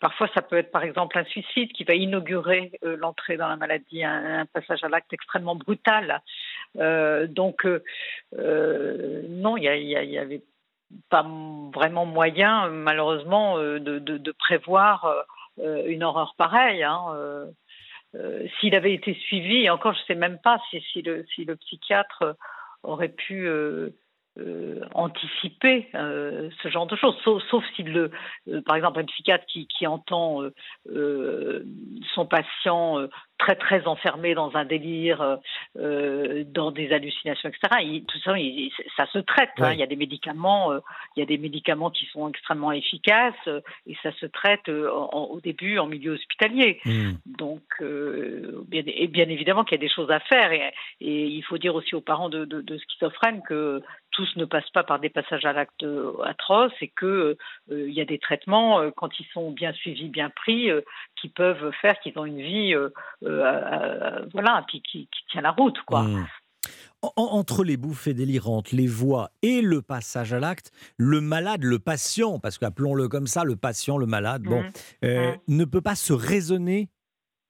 parfois, 0.00 0.28
ça 0.34 0.42
peut 0.42 0.56
être, 0.56 0.70
par 0.70 0.82
exemple, 0.82 1.18
un 1.18 1.24
suicide 1.24 1.72
qui 1.72 1.84
va 1.84 1.94
inaugurer 1.94 2.72
l'entrée 2.82 3.36
dans 3.36 3.48
la 3.48 3.56
maladie, 3.56 4.04
un, 4.04 4.46
passage 4.46 4.84
à 4.84 4.88
l'acte 4.88 5.12
extrêmement 5.12 5.56
brutal. 5.56 6.22
donc, 6.74 7.66
non, 8.36 9.56
il 9.56 9.64
y, 9.64 10.18
avait 10.18 10.42
pas 11.08 11.26
vraiment 11.74 12.04
moyen, 12.04 12.68
malheureusement, 12.68 13.56
euh, 13.58 13.78
de, 13.78 14.32
prévoir 14.32 15.24
euh, 15.58 15.86
une 15.86 16.02
horreur 16.02 16.34
pareille. 16.36 16.82
Hein, 16.82 17.48
euh, 18.14 18.46
s'il 18.60 18.74
avait 18.74 18.92
été 18.92 19.14
suivi, 19.14 19.62
et 19.64 19.70
encore 19.70 19.94
je 19.94 20.00
ne 20.00 20.04
sais 20.04 20.14
même 20.14 20.38
pas 20.38 20.60
si, 20.70 21.02
le, 21.02 21.56
psychiatre 21.56 22.36
aurait 22.82 23.08
pu 23.08 23.46
euh, 23.46 23.90
anticiper 24.94 25.88
euh, 25.94 26.48
ce 26.62 26.68
genre 26.68 26.86
de 26.86 26.96
choses, 26.96 27.14
sauf, 27.22 27.42
sauf 27.50 27.64
si 27.76 27.82
le, 27.82 28.10
euh, 28.48 28.62
par 28.64 28.76
exemple 28.76 29.00
un 29.00 29.04
psychiatre 29.04 29.44
qui, 29.46 29.66
qui 29.66 29.86
entend 29.86 30.40
son 32.14 32.26
patient 32.26 33.06
très 33.38 33.56
très 33.56 33.86
enfermé 33.86 34.34
dans 34.34 34.54
un 34.54 34.64
délire, 34.64 35.38
dans 35.74 36.70
des 36.70 36.92
hallucinations, 36.92 37.48
etc. 37.48 38.02
tout 38.06 38.18
ça, 38.20 38.34
ça 38.96 39.06
se 39.12 39.18
traite. 39.18 39.50
Hein. 39.58 39.72
Il 39.72 39.80
y 39.80 39.82
a 39.82 39.86
des 39.86 39.96
médicaments, 39.96 40.72
il 41.16 41.20
y 41.20 41.22
a 41.22 41.26
des 41.26 41.38
médicaments 41.38 41.90
qui 41.90 42.06
sont 42.06 42.28
extrêmement 42.28 42.72
efficaces 42.72 43.48
et 43.86 43.96
ça 44.02 44.12
se 44.12 44.26
traite 44.26 44.68
au 44.68 45.40
début 45.42 45.78
en 45.78 45.86
milieu 45.86 46.12
hospitalier. 46.12 46.80
Mmh. 46.84 47.10
Donc, 47.26 47.62
bien, 47.80 48.82
et 48.86 49.08
bien 49.08 49.28
évidemment 49.28 49.64
qu'il 49.64 49.76
y 49.76 49.80
a 49.80 49.86
des 49.86 49.92
choses 49.92 50.10
à 50.10 50.20
faire 50.20 50.52
et, 50.52 50.72
et, 51.00 51.24
il 51.24 51.42
faut 51.42 51.58
dire 51.58 51.74
aussi 51.74 51.94
aux 51.94 52.00
parents 52.00 52.28
de, 52.28 52.44
de, 52.44 52.60
de 52.60 52.78
schizophrènes 52.78 53.42
que 53.42 53.82
tous 54.12 54.28
ne 54.36 54.44
passent 54.44 54.70
pas 54.70 54.84
par 54.84 55.00
des 55.00 55.08
passages 55.08 55.44
à 55.44 55.52
l'acte 55.52 55.82
euh, 55.82 56.12
atroces 56.24 56.72
et 56.80 56.88
qu'il 56.88 57.08
euh, 57.08 57.36
y 57.68 58.00
a 58.00 58.04
des 58.04 58.18
traitements, 58.18 58.80
euh, 58.80 58.90
quand 58.94 59.18
ils 59.18 59.26
sont 59.32 59.50
bien 59.50 59.72
suivis, 59.72 60.08
bien 60.08 60.30
pris, 60.30 60.70
qui 61.20 61.28
peuvent 61.28 61.72
faire 61.80 61.98
qu'ils 62.00 62.18
ont 62.18 62.24
une 62.24 62.40
vie 62.40 62.74
voilà, 63.20 64.64
qui, 64.70 64.82
qui, 64.82 65.08
tient 65.30 65.40
la 65.40 65.50
route. 65.50 65.78
Quoi. 65.86 66.02
Mmh. 66.02 66.26
entre 67.16 67.64
les 67.64 67.76
bouffées 67.76 68.14
délirantes, 68.14 68.72
les 68.72 68.86
voix 68.86 69.30
et 69.42 69.62
le 69.62 69.82
passage 69.82 70.32
à 70.32 70.38
l'acte, 70.38 70.70
le 70.96 71.20
malade, 71.20 71.64
le 71.64 71.78
patient, 71.78 72.38
parce 72.38 72.58
qu'appelons-le 72.58 73.08
comme 73.08 73.26
ça, 73.26 73.44
le 73.44 73.56
patient, 73.56 73.98
le 73.98 74.06
malade, 74.06 74.42
bon, 74.42 74.62
mmh. 74.62 75.06
Mmh. 75.08 75.38
ne 75.48 75.64
peut 75.64 75.80
pas 75.80 75.96
se 75.96 76.12
raisonner 76.12 76.88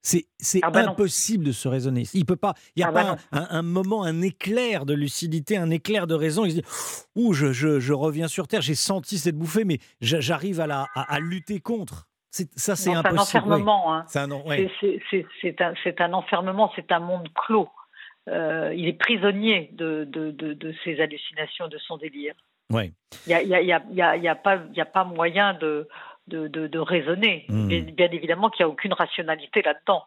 c'est 0.03 0.25
ah 0.61 0.69
bah 0.69 0.81
impossible 0.81 1.45
de 1.45 1.53
se 1.53 1.67
raisonner. 1.67 2.03
Il 2.13 2.25
peut 2.25 2.35
pas. 2.35 2.53
Il 2.75 2.79
n'y 2.79 2.83
a 2.83 2.89
ah 2.89 2.91
bah 2.91 3.15
pas 3.31 3.47
un, 3.49 3.61
moment, 3.61 4.03
un 4.03 4.21
éclair 4.21 4.85
de 4.85 4.93
lucidité, 4.93 5.55
un 5.55 5.69
éclair 5.69 6.07
de 6.07 6.13
raison. 6.13 6.43
Il 6.43 6.51
se 6.51 6.55
dit 6.57 6.65
Ouh, 7.15 7.31
je, 7.33 7.53
je, 7.53 7.93
reviens 7.93 8.27
sur 8.27 8.47
terre. 8.47 8.61
J'ai 8.61 8.75
senti 8.75 9.17
cette 9.17 9.37
bouffée, 9.37 9.63
mais 9.63 9.79
j'arrive 10.01 10.59
à, 10.59 10.67
la, 10.67 10.87
à, 10.93 11.19
lutter 11.19 11.61
contre. 11.61 12.07
Ça, 12.31 12.75
c'est 12.75 12.93
impossible. 12.93 13.21
C'est 13.25 13.37
un 13.37 13.41
enfermement. 13.41 13.93
Hein. 13.93 14.05
C'est 14.07 14.19
un, 14.19 14.31
enfermement. 16.13 16.71
C'est 16.75 16.91
un 16.91 16.99
monde 16.99 17.29
clos. 17.33 17.69
Euh, 18.27 18.73
il 18.75 18.87
est 18.87 18.93
prisonnier 18.93 19.69
de, 19.73 20.05
de, 20.05 20.31
de, 20.31 20.75
ses 20.83 20.99
hallucinations, 20.99 21.67
de 21.69 21.77
son 21.77 21.97
délire. 21.97 22.33
Ouais. 22.71 22.91
Il 23.27 23.29
n'y 23.29 23.35
a, 23.35 23.61
y 23.61 23.71
a, 23.71 23.85
y 23.91 24.27
a, 24.27 24.31
a, 24.31 24.35
pas, 24.35 24.59
a 24.77 24.85
pas 24.85 25.03
moyen 25.03 25.53
de 25.53 25.87
de, 26.27 26.79
raisonner. 26.79 27.45
Hmm. 27.49 27.67
Bien, 27.67 28.09
évidemment 28.11 28.49
qu'il 28.49 28.65
n'y 28.65 28.69
a 28.69 28.73
aucune 28.73 28.93
rationalité 28.93 29.61
là-dedans. 29.61 30.03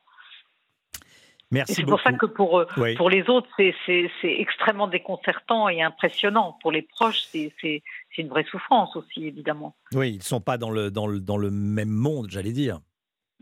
Merci 1.53 1.75
c'est 1.75 1.85
pour 1.85 2.01
ça 2.01 2.13
que 2.13 2.27
pour, 2.27 2.59
euh, 2.59 2.67
pour 2.97 3.09
les 3.09 3.29
autres, 3.29 3.49
c'est 3.57 4.11
extrêmement 4.23 4.89
déconcertant 4.89 5.69
et 5.69 5.81
impressionnant. 5.81 6.59
Pour 6.61 6.73
les 6.73 6.83
proches, 6.83 7.23
c'est 7.31 7.83
une 8.19 8.29
vraie 8.29 8.45
souffrance 8.51 8.97
aussi, 8.97 9.27
évidemment. 9.27 9.77
Oui, 9.95 10.15
ils 10.15 10.19
ne 10.19 10.23
sont 10.23 10.41
pas 10.41 10.59
dans 10.59 10.71
le, 10.71 10.91
dans, 10.91 11.07
le, 11.07 11.21
dans 11.21 11.37
le 11.37 11.51
même 11.51 11.89
monde, 11.89 12.27
j'allais 12.31 12.53
dire. 12.53 12.81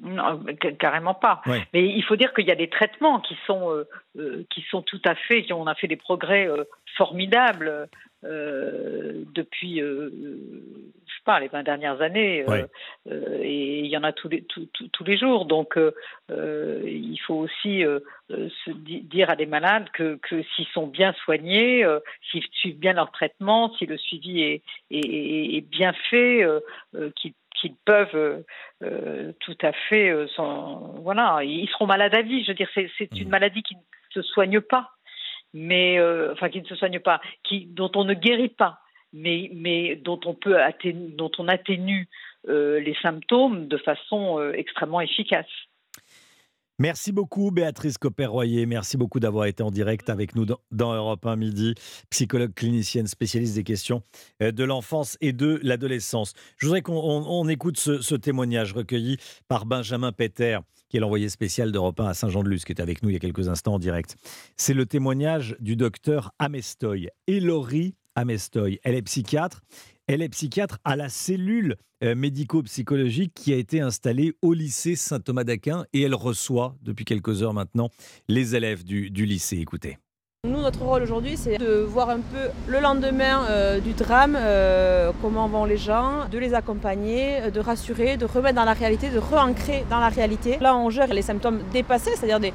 Non, 0.02 0.44
carrément 0.78 1.14
pas. 1.14 1.40
Mais 1.72 1.86
il 1.86 2.02
faut 2.02 2.16
dire 2.16 2.32
qu'il 2.34 2.46
y 2.46 2.50
a 2.50 2.56
des 2.56 2.68
traitements 2.68 3.20
qui 3.20 3.36
sont, 3.46 3.70
euh, 3.70 3.84
euh, 4.18 4.44
qui 4.50 4.62
sont 4.62 4.82
tout 4.82 5.00
à 5.04 5.14
fait, 5.14 5.50
on 5.52 5.66
a 5.68 5.74
fait 5.76 5.86
des 5.86 5.96
progrès 5.96 6.48
formidables 6.96 7.88
depuis, 8.22 9.78
je 9.78 10.08
sais 11.04 11.24
pas, 11.24 11.38
les 11.38 11.48
20 11.48 11.62
dernières 11.62 12.00
années. 12.00 12.44
et 13.06 13.78
il 13.80 13.86
y 13.86 13.96
en 13.96 14.02
a 14.02 14.12
tous 14.12 14.28
les, 14.28 14.42
tous 14.44 15.04
les 15.04 15.16
jours. 15.16 15.44
Donc, 15.44 15.78
il 16.28 17.20
faut 17.24 17.36
aussi 17.36 17.84
se 18.28 18.70
dire 18.72 19.30
à 19.30 19.36
des 19.36 19.46
malades 19.46 19.88
que, 19.92 20.18
que 20.28 20.42
s'ils 20.42 20.66
sont 20.68 20.88
bien 20.88 21.12
soignés, 21.24 21.86
s'ils 22.30 22.46
suivent 22.50 22.78
bien 22.78 22.94
leur 22.94 23.12
traitement, 23.12 23.72
si 23.76 23.86
le 23.86 23.96
suivi 23.96 24.42
est, 24.42 24.62
est, 24.90 25.56
est 25.56 25.68
bien 25.68 25.92
fait, 26.10 26.44
qu'ils 27.14 27.34
qu'ils 27.64 27.76
peuvent 27.84 28.44
euh, 28.82 29.32
tout 29.40 29.56
à 29.62 29.72
fait, 29.88 30.10
euh, 30.10 30.26
voilà, 31.02 31.40
ils 31.42 31.68
seront 31.68 31.86
malades 31.86 32.14
à 32.14 32.22
vie. 32.22 32.42
Je 32.42 32.48
veux 32.48 32.54
dire, 32.54 32.68
c'est 32.74 33.08
une 33.16 33.28
mmh. 33.28 33.30
maladie 33.30 33.62
qui 33.62 33.74
ne 33.76 34.22
se 34.22 34.22
soigne 34.22 34.60
pas, 34.60 34.90
mais 35.52 35.98
euh, 35.98 36.32
enfin 36.32 36.50
qui 36.50 36.60
ne 36.60 36.66
se 36.66 36.76
soigne 36.76 37.00
pas, 37.00 37.20
qui 37.42 37.66
dont 37.66 37.90
on 37.94 38.04
ne 38.04 38.14
guérit 38.14 38.50
pas, 38.50 38.78
mais 39.12 39.50
mais 39.54 39.96
dont 39.96 40.20
on 40.26 40.34
peut 40.34 40.56
dont 41.16 41.30
on 41.38 41.48
atténue 41.48 42.08
les 42.46 42.96
symptômes 43.00 43.68
de 43.68 43.78
façon 43.78 44.52
extrêmement 44.52 45.00
efficace. 45.00 45.46
Merci 46.80 47.12
beaucoup 47.12 47.52
Béatrice 47.52 47.98
Copper-Royer, 47.98 48.66
merci 48.66 48.96
beaucoup 48.96 49.20
d'avoir 49.20 49.46
été 49.46 49.62
en 49.62 49.70
direct 49.70 50.10
avec 50.10 50.34
nous 50.34 50.44
dans, 50.44 50.92
Europe 50.92 51.24
1 51.24 51.36
Midi, 51.36 51.76
psychologue 52.10 52.52
clinicienne 52.52 53.06
spécialiste 53.06 53.54
des 53.54 53.62
questions 53.62 54.02
euh, 54.42 54.50
de 54.50 54.64
l'enfance 54.64 55.16
et 55.20 55.32
de 55.32 55.60
l'adolescence. 55.62 56.32
Je 56.56 56.66
voudrais 56.66 56.82
qu'on 56.82 57.48
écoute 57.48 57.78
ce, 57.78 58.16
témoignage 58.16 58.72
recueilli 58.72 59.18
par 59.46 59.66
Benjamin 59.66 60.10
Peter, 60.10 60.58
qui 60.88 60.96
est 60.96 61.00
l'envoyé 61.00 61.28
spécial 61.28 61.70
d'Europe 61.70 62.00
1 62.00 62.06
à 62.06 62.14
Saint-Jean-de-Luz, 62.14 62.64
qui 62.64 62.72
est 62.72 62.80
avec 62.80 63.04
nous 63.04 63.10
il 63.10 63.12
y 63.12 63.16
a 63.16 63.20
quelques 63.20 63.48
instants 63.48 63.74
en 63.74 63.78
direct. 63.78 64.16
C'est 64.56 64.74
le 64.74 64.84
témoignage 64.84 65.56
du 65.60 65.76
docteur 65.76 66.32
Amestoy, 66.40 67.08
Elori 67.28 67.94
Amestoy. 68.16 68.80
Elle 68.82 68.96
est 68.96 69.02
psychiatre 69.02 69.62
elle 70.06 70.22
est 70.22 70.28
psychiatre 70.28 70.78
à 70.84 70.96
la 70.96 71.08
cellule 71.08 71.76
euh, 72.02 72.14
médico-psychologique 72.14 73.32
qui 73.34 73.52
a 73.52 73.56
été 73.56 73.80
installée 73.80 74.34
au 74.42 74.52
lycée 74.52 74.96
Saint-Thomas 74.96 75.44
d'Aquin 75.44 75.84
et 75.92 76.02
elle 76.02 76.14
reçoit 76.14 76.76
depuis 76.82 77.04
quelques 77.04 77.42
heures 77.42 77.54
maintenant 77.54 77.90
les 78.28 78.54
élèves 78.54 78.84
du, 78.84 79.10
du 79.10 79.24
lycée. 79.24 79.58
Écoutez. 79.58 79.98
Nous, 80.44 80.60
notre 80.60 80.82
rôle 80.82 81.02
aujourd'hui, 81.02 81.38
c'est 81.38 81.56
de 81.56 81.86
voir 81.88 82.10
un 82.10 82.18
peu 82.18 82.50
le 82.66 82.78
lendemain 82.78 83.46
euh, 83.48 83.80
du 83.80 83.94
drame, 83.94 84.36
euh, 84.38 85.10
comment 85.22 85.48
vont 85.48 85.64
les 85.64 85.78
gens, 85.78 86.26
de 86.30 86.36
les 86.36 86.52
accompagner, 86.52 87.38
euh, 87.40 87.50
de 87.50 87.60
rassurer, 87.60 88.18
de 88.18 88.26
remettre 88.26 88.56
dans 88.56 88.66
la 88.66 88.74
réalité, 88.74 89.08
de 89.08 89.18
re-ancrer 89.18 89.86
dans 89.88 90.00
la 90.00 90.10
réalité. 90.10 90.58
Là, 90.60 90.76
on 90.76 90.90
gère 90.90 91.14
les 91.14 91.22
symptômes 91.22 91.60
dépassés, 91.72 92.10
c'est-à-dire 92.14 92.52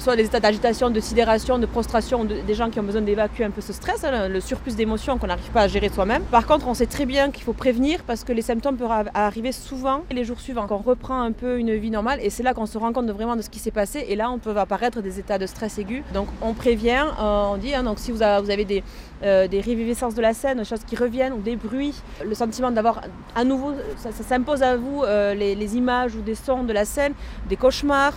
soit 0.00 0.14
des 0.14 0.26
états 0.26 0.38
d'agitation, 0.38 0.90
de 0.90 1.00
sidération, 1.00 1.58
de 1.58 1.66
prostration, 1.66 2.24
des 2.24 2.54
gens 2.54 2.70
qui 2.70 2.78
ont 2.78 2.84
besoin 2.84 3.02
d'évacuer 3.02 3.42
un 3.42 3.50
peu 3.50 3.60
ce 3.60 3.72
stress, 3.72 4.04
hein, 4.04 4.28
le 4.28 4.40
surplus 4.40 4.76
d'émotions 4.76 5.18
qu'on 5.18 5.26
n'arrive 5.26 5.50
pas 5.50 5.62
à 5.62 5.68
gérer 5.68 5.88
soi-même. 5.88 6.22
Par 6.30 6.46
contre, 6.46 6.68
on 6.68 6.74
sait 6.74 6.86
très 6.86 7.04
bien 7.04 7.32
qu'il 7.32 7.42
faut 7.42 7.52
prévenir 7.52 8.04
parce 8.06 8.22
que 8.22 8.32
les 8.32 8.42
symptômes 8.42 8.76
peuvent 8.76 9.10
arriver 9.12 9.50
souvent 9.50 10.02
les 10.12 10.24
jours 10.24 10.38
suivants, 10.38 10.66
quand 10.68 10.76
on 10.76 10.88
reprend 10.88 11.20
un 11.20 11.32
peu 11.32 11.58
une 11.58 11.74
vie 11.74 11.90
normale 11.90 12.20
et 12.22 12.30
c'est 12.30 12.44
là 12.44 12.54
qu'on 12.54 12.66
se 12.66 12.78
rend 12.78 12.92
compte 12.92 13.06
de 13.06 13.12
vraiment 13.12 13.34
de 13.34 13.42
ce 13.42 13.50
qui 13.50 13.58
s'est 13.58 13.72
passé 13.72 14.06
et 14.08 14.14
là, 14.14 14.30
on 14.30 14.38
peut 14.38 14.56
apparaître 14.56 15.02
des 15.02 15.18
états 15.18 15.38
de 15.38 15.46
stress 15.46 15.78
aigu. 15.78 16.04
Donc, 16.14 16.28
on 16.40 16.54
prévient 16.54 17.04
on 17.24 17.56
dit. 17.56 17.74
Hein, 17.74 17.82
donc 17.82 17.98
si 17.98 18.12
vous, 18.12 18.22
avez 18.22 18.64
des, 18.64 18.82
euh, 19.22 19.46
réviviscences 19.50 20.14
de 20.14 20.22
la 20.22 20.34
scène, 20.34 20.58
des 20.58 20.64
choses 20.64 20.84
qui 20.84 20.96
reviennent 20.96 21.32
ou 21.32 21.40
des 21.40 21.56
bruits, 21.56 21.94
le 22.24 22.34
sentiment 22.34 22.70
d'avoir 22.70 23.02
à 23.34 23.44
nouveau, 23.44 23.72
ça, 23.96 24.10
s'impose 24.12 24.62
à 24.62 24.76
vous 24.76 25.02
euh, 25.02 25.34
les, 25.34 25.76
images 25.76 26.14
ou 26.14 26.20
des 26.20 26.34
sons 26.34 26.62
de 26.64 26.72
la 26.72 26.84
scène, 26.84 27.14
des 27.48 27.56
cauchemars, 27.56 28.14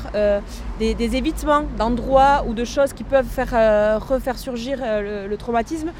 des, 0.80 1.16
évitements 1.16 1.64
d'endroits 1.78 2.44
ou 2.48 2.54
de 2.54 2.66
choses 2.66 2.94
qui 2.94 3.04
peuvent 3.04 3.26
faire 3.26 4.02
refaire 4.02 4.38
surgir 4.38 4.80
le, 4.82 5.36
traumatisme, 5.38 5.92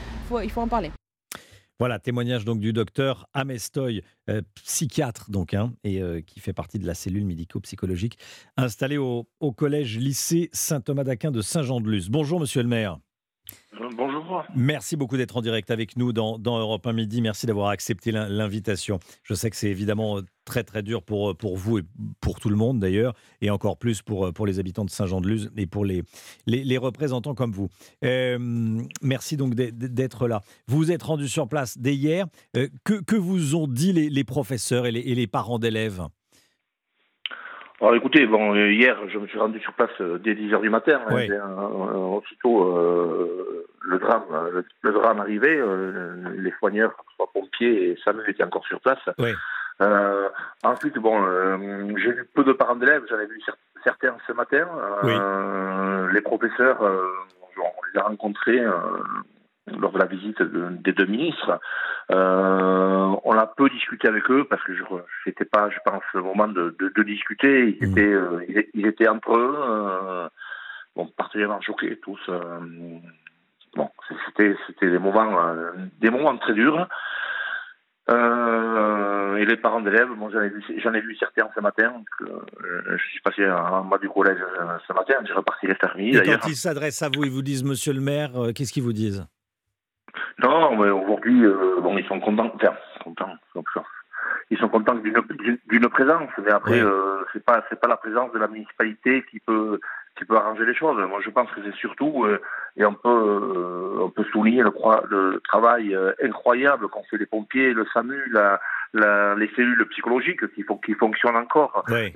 il 0.44 0.52
faut 0.52 0.62
en 0.62 0.68
parler. 0.68 0.92
Voilà, 1.80 2.00
témoignage 2.00 2.44
donc 2.44 2.60
du 2.60 2.74
docteur 2.74 3.28
Amestoy, 3.34 4.02
psychiatre 4.56 5.30
donc, 5.30 5.54
hein, 5.54 5.74
et 5.84 6.02
qui 6.26 6.40
fait 6.40 6.54
partie 6.54 6.80
de 6.80 6.88
la 6.88 6.96
cellule 6.96 7.26
médico-psychologique 7.26 8.18
installée 8.58 8.98
au, 8.98 9.30
au 9.40 9.52
collège 9.52 9.98
lycée 9.98 10.50
Saint-Thomas 10.54 11.04
d'Aquin 11.04 11.30
de 11.30 11.42
Saint-Jean-de-Luz. 11.42 12.10
Bonjour 12.10 12.40
monsieur 12.40 12.64
le 12.64 12.68
maire. 12.68 12.98
Bonjour. 13.96 14.44
Merci 14.56 14.96
beaucoup 14.96 15.18
d'être 15.18 15.38
en 15.38 15.42
direct 15.42 15.70
avec 15.72 15.98
nous 15.98 16.14
dans, 16.14 16.38
Europe 16.40 16.88
1 16.88 16.94
Midi. 16.94 17.22
Merci 17.22 17.46
d'avoir 17.46 17.70
accepté 17.70 18.12
l'invitation. 18.12 19.00
Je 19.24 19.34
sais 19.34 19.50
que 19.50 19.56
c'est 19.56 19.70
évidemment 19.70 20.18
euh, 20.18 20.22
très 20.46 20.64
très 20.64 20.82
dur 20.82 21.04
pour, 21.04 21.32
euh, 21.32 21.34
pour 21.34 21.58
vous 21.58 21.80
et 21.80 21.84
pour 22.20 22.40
tout 22.40 22.50
le 22.50 22.56
monde 22.56 22.80
d'ailleurs, 22.80 23.14
et 23.42 23.50
encore 23.50 23.78
plus 23.78 24.02
pour, 24.02 24.28
euh, 24.28 24.32
pour 24.32 24.48
les 24.48 24.60
habitants 24.60 24.86
de 24.86 24.90
Saint-Jean-de-Luz 24.90 25.52
et 25.58 25.68
pour 25.68 25.86
les, 25.86 26.04
les, 26.48 26.78
représentants 26.78 27.36
comme 27.36 27.52
vous. 27.52 27.70
merci 29.02 29.38
donc 29.38 29.54
d'être 29.56 30.28
là. 30.28 30.42
Vous 30.68 30.78
vous 30.78 30.92
êtes 30.92 31.04
rendu 31.04 31.28
sur 31.28 31.48
place 31.48 31.78
dès 31.78 31.96
hier. 31.96 32.28
que, 32.54 33.02
que 33.02 33.16
vous 33.16 33.56
ont 33.56 33.68
dit 33.68 33.94
les, 33.94 34.24
professeurs 34.24 34.86
et 34.86 34.92
les, 34.92 35.02
et 35.02 35.16
les 35.16 35.28
parents 35.28 35.60
d'élèves? 35.60 36.02
Alors 37.80 37.94
écoutez, 37.94 38.26
bon, 38.26 38.56
euh, 38.56 38.72
hier, 38.72 38.98
je 39.08 39.20
me 39.20 39.28
suis 39.28 39.38
rendu 39.38 39.60
sur 39.60 39.72
place 39.74 39.92
euh, 40.02 40.18
dès 40.18 40.34
10 40.34 40.50
h 40.50 40.62
du 40.62 40.70
matin. 40.70 41.00
Hein, 41.08 41.16
euh, 41.30 41.94
aussitôt, 41.94 42.76
le 43.82 44.00
drame, 44.00 44.24
le, 44.82 44.92
drame 44.92 45.20
arrivé, 45.20 45.62
les 46.36 46.52
soigneurs, 46.58 46.96
soit 47.16 47.30
pompiers 47.32 47.92
et 47.92 48.00
Samuel 48.04 48.30
étaient 48.30 48.44
encore 48.44 48.66
sur 48.66 48.82
place. 48.82 49.00
ensuite, 50.64 50.98
bon, 50.98 51.24
j'ai 51.98 52.14
vu 52.14 52.28
peu 52.34 52.44
de 52.44 52.54
parents 52.54 52.76
d'élèves, 52.76 53.04
j'en 53.10 53.20
ai 53.20 53.28
vu 53.28 53.40
certains 53.84 54.16
ce 54.26 54.34
matin. 54.34 54.68
Les 56.12 56.22
professeurs, 56.22 56.82
on 56.82 57.86
les 57.94 58.00
a 58.00 58.04
rencontrés 58.04 58.64
lors 59.80 59.92
de 59.92 60.00
la 60.00 60.06
visite 60.06 60.42
des 60.42 60.94
deux 60.94 61.06
ministres. 61.06 61.60
Euh, 62.12 63.16
on 63.24 63.38
a 63.38 63.48
peu 63.48 63.70
discuté 63.70 64.08
avec 64.08 64.30
eux 64.30 64.46
parce 64.50 64.64
que 64.64 64.74
je 64.76 64.84
n'était 65.26 65.46
pas, 65.46 65.70
je 65.70 65.78
pense, 65.84 66.04
le 66.14 66.22
moment 66.22 66.48
de, 66.48 66.76
discuter. 67.04 67.78
Ils, 67.82 67.88
mmh. 67.88 67.92
étaient, 67.92 68.14
euh, 68.14 68.66
ils, 68.74 68.88
étaient 68.88 69.08
entre 69.08 69.36
eux, 69.36 69.56
euh, 69.58 70.30
bon, 70.96 71.08
particulièrement 71.08 71.62
choqués 71.62 71.98
tous. 71.98 72.20
bon, 73.76 73.90
c'était, 74.26 74.56
c'était 74.68 74.90
des 74.90 75.00
moments, 75.00 75.54
des 76.00 76.10
moments 76.10 76.38
très 76.38 76.54
durs. 76.54 76.88
et 78.10 79.46
les 79.46 79.58
parents 79.58 79.82
d'élèves, 79.82 80.10
bon, 80.18 80.30
j'en 80.30 80.42
ai 80.42 80.50
vu, 80.50 80.64
j'en 80.82 80.94
ai 80.94 81.02
vu 81.02 81.16
certains 81.18 81.50
ce 81.54 81.60
matin. 81.60 81.94
je 82.22 83.04
suis 83.10 83.20
passé 83.20 83.50
en 83.50 83.84
bas 83.84 83.98
du 83.98 84.10
collège 84.10 84.40
ce 84.88 84.94
matin. 84.94 85.16
J'ai 85.26 85.34
reparti 85.34 85.68
les 85.68 85.76
fermiers. 85.76 86.16
Et 86.16 86.22
quand 86.22 86.48
ils 86.48 86.56
s'adressent 86.56 87.02
à 87.02 87.10
vous, 87.10 87.26
ils 87.26 87.32
vous 87.32 87.42
disent, 87.42 87.66
Monsieur 87.66 87.92
le 87.92 88.02
Maire, 88.02 88.32
qu'est-ce 88.56 88.72
qu'ils 88.72 88.84
vous 88.84 88.94
disent? 88.94 89.28
Non, 90.44 90.76
mais 90.76 90.90
aujourd'hui, 90.90 91.46
euh, 91.46 91.80
bon, 91.82 91.98
ils 91.98 92.06
sont 92.08 92.20
contents. 92.20 92.52
Enfin, 92.56 92.76
contents. 93.04 93.38
Ils 94.50 94.58
sont 94.58 94.70
contents 94.70 94.96
d'une 94.96 95.90
présence, 95.90 96.30
mais 96.44 96.52
après, 96.52 96.82
euh, 96.82 97.24
c'est 97.34 97.44
pas 97.44 97.64
c'est 97.70 97.80
pas 97.80 97.88
la 97.88 97.98
présence 97.98 98.32
de 98.32 98.40
la 98.40 98.48
municipalité 98.48 99.24
qui 99.30 99.40
peut 99.40 99.80
qui 100.18 100.26
peut 100.26 100.36
arranger 100.36 100.66
les 100.66 100.74
choses. 100.74 100.98
Moi, 101.08 101.20
je 101.24 101.30
pense 101.30 101.50
que 101.52 101.62
c'est 101.64 101.76
surtout 101.76 102.26
euh, 102.26 102.42
et 102.76 102.86
on 102.86 102.94
peut 102.94 103.10
euh, 103.10 104.04
on 104.04 104.10
peut 104.10 104.24
souligner 104.32 104.64
le, 104.64 104.72
le 105.10 105.42
travail 105.42 105.94
euh, 105.94 106.14
incroyable 106.24 106.88
qu'ont 106.90 107.04
fait 107.04 107.18
les 107.18 107.26
pompiers, 107.26 107.74
le 107.74 107.86
SAMU, 107.94 108.18
la, 108.32 108.60
la, 108.94 109.36
les 109.36 109.50
cellules 109.56 109.86
psychologiques 109.90 110.48
qui, 110.54 110.66
qui 110.86 110.94
fonctionnent 110.94 111.36
encore, 111.36 111.84
les, 111.90 112.14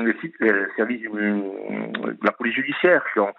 les, 0.00 0.66
services 0.76 1.02
de 1.02 2.16
la 2.22 2.32
police 2.32 2.54
judiciaire 2.54 3.02
qui 3.12 3.20
ont 3.20 3.34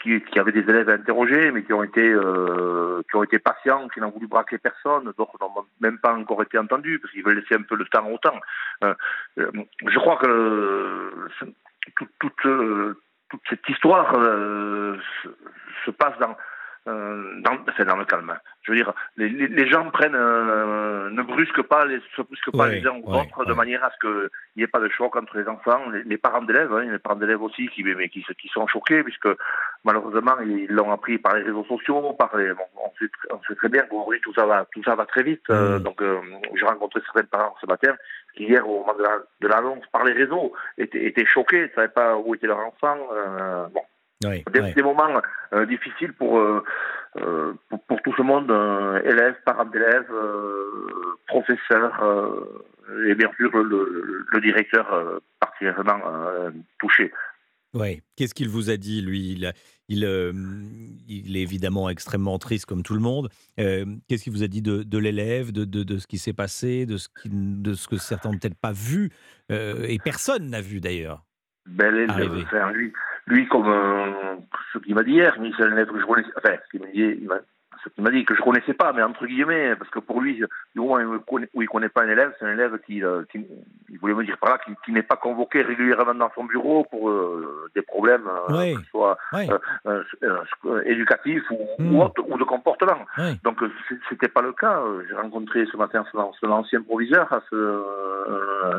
qui, 0.00 0.20
qui, 0.20 0.38
avaient 0.38 0.52
des 0.52 0.68
élèves 0.68 0.88
interrogés, 0.88 1.50
mais 1.50 1.62
qui 1.62 1.72
ont 1.72 1.82
été 1.82 2.02
euh, 2.02 3.02
qui 3.08 3.16
ont 3.16 3.22
été 3.22 3.38
patients, 3.38 3.88
qui 3.88 4.00
n'ont 4.00 4.10
voulu 4.10 4.26
braquer 4.26 4.58
personne, 4.58 5.12
d'autres 5.16 5.36
n'ont 5.40 5.64
même 5.80 5.98
pas 5.98 6.14
encore 6.14 6.42
été 6.42 6.58
entendus 6.58 6.98
parce 7.00 7.12
qu'ils 7.12 7.24
veulent 7.24 7.38
laisser 7.38 7.54
un 7.54 7.62
peu 7.62 7.76
le 7.76 7.84
temps 7.86 8.06
au 8.08 8.18
temps. 8.18 8.40
Euh, 8.84 8.94
euh 9.38 9.50
je 9.86 9.98
crois 9.98 10.16
que 10.16 10.26
euh, 10.26 11.28
toute, 11.96 12.10
toute, 12.18 12.96
toute 13.28 13.40
cette 13.48 13.68
histoire 13.68 14.12
se, 15.84 15.90
passe 15.90 16.18
dans 16.18 16.36
euh, 16.88 17.40
dans, 17.42 17.56
enfin, 17.68 17.84
dans 17.84 17.96
le 17.96 18.04
calme. 18.06 18.36
Je 18.62 18.72
veux 18.72 18.76
dire, 18.78 18.92
les, 19.16 19.28
les, 19.28 19.46
les 19.48 19.68
gens 19.68 19.88
prennent, 19.90 20.14
euh, 20.14 21.10
ne 21.10 21.22
brusquent 21.22 21.62
pas, 21.62 21.84
les, 21.84 22.00
se 22.16 22.22
brusquent 22.22 22.50
pas 22.52 22.66
Ouais, 22.68 22.80
les 22.80 22.86
uns 22.86 22.96
aux 23.02 23.12
ouais, 23.14 23.20
autres 23.20 23.44
de 23.44 23.52
manière 23.54 23.84
à 23.84 23.90
ce 23.90 23.98
qu'il 24.00 24.28
n'y 24.56 24.62
ait 24.64 24.66
pas 24.66 24.80
de 24.80 24.88
choc 24.88 25.14
entre 25.16 25.38
les 25.38 25.46
enfants, 25.48 25.88
les, 25.90 26.02
les 26.04 26.18
parents 26.18 26.42
d'élèves, 26.42 26.72
hein, 26.72 26.82
les 26.90 26.98
parents 26.98 27.16
d'élèves 27.16 27.42
aussi 27.42 27.68
qui, 27.68 27.82
mais 27.84 28.08
qui, 28.08 28.24
sont 28.52 28.66
choqués 28.66 29.02
puisque 29.04 29.28
malheureusement 29.84 30.38
ils 30.40 30.66
l'ont 30.70 30.90
appris 30.92 31.18
par 31.18 31.34
les 31.36 31.42
réseaux 31.42 31.64
sociaux, 31.64 32.12
par 32.14 32.36
les, 32.36 32.52
bon, 32.54 32.64
on, 32.84 32.90
sait, 32.98 33.10
on 33.30 33.40
sait 33.46 33.54
très 33.54 33.68
bien 33.68 33.82
qu'aujourd'hui 33.82 34.20
tout 34.22 34.34
ça 34.34 34.46
va, 34.46 34.66
tout 34.72 34.82
ça 34.82 34.94
va 34.94 35.06
très 35.06 35.22
vite. 35.22 35.42
euh, 35.50 35.78
Mm. 35.78 35.82
donc 35.82 36.00
euh, 36.02 36.18
j'ai 36.54 36.64
rencontré 36.64 37.00
certains 37.06 37.24
parents 37.28 37.54
ce 37.60 37.66
matin 37.66 37.94
qui 38.34 38.44
hier 38.44 38.68
au 38.68 38.80
moment 38.80 38.94
de 38.94 39.02
la- 39.02 39.48
l'annonce 39.48 39.84
par 39.92 40.04
les 40.04 40.12
réseaux 40.12 40.52
étaient, 40.78 41.04
étaient 41.04 41.26
choqués, 41.26 41.62
ne 41.62 41.68
savaient 41.74 41.88
pas 41.88 42.16
où 42.16 42.34
était 42.34 42.46
leur 42.46 42.58
enfant. 42.60 42.96
bon, 43.74 43.82
Oui, 44.24 44.42
des, 44.52 44.60
oui. 44.60 44.74
des 44.74 44.82
moments 44.82 45.20
euh, 45.52 45.64
difficiles 45.66 46.12
pour, 46.12 46.40
euh, 46.40 46.64
euh, 47.18 47.52
pour, 47.68 47.80
pour 47.84 48.02
tout 48.02 48.12
ce 48.16 48.22
monde, 48.22 48.50
euh, 48.50 49.00
élèves, 49.02 49.36
parents 49.44 49.64
d'élèves, 49.64 50.10
euh, 50.10 50.90
professeurs 51.28 52.02
euh, 52.02 53.06
et 53.06 53.14
bien 53.14 53.30
sûr 53.36 53.50
le, 53.56 54.40
directeur 54.40 54.92
euh, 54.92 55.18
particulièrement 55.38 56.00
euh, 56.06 56.50
touché. 56.80 57.12
Ouais. 57.74 58.02
Qu'est-ce 58.16 58.34
qu'il 58.34 58.48
vous 58.48 58.70
a 58.70 58.76
dit, 58.76 59.02
lui? 59.02 59.32
Il, 59.32 59.46
a- 59.46 59.52
il, 59.88 60.04
euh, 60.04 60.32
il 61.06 61.36
est 61.36 61.42
évidemment 61.42 61.88
extrêmement 61.88 62.38
triste, 62.38 62.66
comme 62.66 62.82
tout 62.82 62.94
le 62.94 63.00
monde. 63.00 63.28
Euh, 63.60 63.84
Qu'est-ce 64.08 64.24
qu'il 64.24 64.32
vous 64.32 64.42
a 64.42 64.48
dit 64.48 64.62
de, 64.62 64.82
de 64.82 64.98
l'élève, 64.98 65.52
de, 65.52 65.64
de, 65.64 65.82
de 65.84 65.98
ce 65.98 66.06
qui 66.06 66.18
s'est 66.18 66.32
passé, 66.32 66.86
de 66.86 66.96
ce, 66.96 67.08
qui, 67.08 67.28
de 67.30 67.74
ce 67.74 67.86
que 67.86 67.98
certains 67.98 68.30
n'ont 68.30 68.38
peut-être 68.38 68.58
pas 68.58 68.72
vu, 68.72 69.10
euh, 69.52 69.84
et 69.86 69.98
personne 69.98 70.48
n'a 70.48 70.62
vu 70.62 70.80
d'ailleurs 70.80 71.24
Ben, 71.66 71.94
lui, 73.28 73.46
comme 73.48 73.68
euh, 73.68 74.36
ce 74.72 74.78
qu'il 74.78 74.94
m'a 74.94 75.02
dit 75.02 75.12
hier, 75.12 75.36
élève 75.40 75.88
que 75.88 76.00
je 76.00 76.06
connaissais, 76.06 76.30
enfin, 76.36 76.56
ce 76.64 76.70
qu'il 76.70 76.80
m'a 76.80 76.92
dit, 76.92 77.26
il 77.96 78.04
m'a- 78.04 78.10
dit 78.10 78.24
que 78.24 78.34
je 78.34 78.40
connaissais 78.42 78.74
pas, 78.74 78.92
mais 78.92 79.02
entre 79.02 79.26
guillemets, 79.26 79.74
parce 79.76 79.90
que 79.90 79.98
pour 79.98 80.20
lui, 80.20 80.34
du 80.36 80.46
moment 80.80 80.98
où 81.54 81.62
il 81.62 81.68
connaît, 81.68 81.88
pas 81.88 82.02
un 82.02 82.08
élève, 82.08 82.32
c'est 82.38 82.46
un 82.46 82.52
élève 82.52 82.78
qui, 82.86 83.02
euh, 83.02 83.22
qui- 83.30 83.46
il 83.90 83.98
voulait 83.98 84.14
me 84.14 84.24
dire 84.24 84.36
par 84.38 84.50
là, 84.50 84.58
qui, 84.64 84.72
qui 84.84 84.92
n'est 84.92 85.02
pas 85.02 85.16
convoqué 85.16 85.62
régulièrement 85.62 86.14
dans 86.14 86.30
son 86.34 86.44
bureau 86.44 86.84
pour 86.90 87.08
euh, 87.10 87.70
des 87.74 87.82
problèmes, 87.82 88.26
euh, 88.26 88.58
Oui. 88.58 88.74
que 88.74 88.82
ce 88.82 88.90
soit 88.90 89.18
Oui, 89.32 89.48
euh, 89.86 90.82
éducatifs 90.84 91.44
ou, 91.50 91.58
Hmm. 91.82 91.94
ou, 92.28 92.38
de 92.38 92.44
comportement. 92.44 92.98
oui. 93.18 93.38
Donc 93.44 93.58
c'était 94.08 94.28
pas 94.28 94.42
le 94.42 94.52
cas. 94.52 94.80
J'ai 95.08 95.14
rencontré 95.14 95.64
ce 95.70 95.76
matin 95.76 96.04
son, 96.12 96.48
ancien 96.50 96.82
proviseur 96.82 97.32
à 97.32 97.40
ce, 97.50 97.82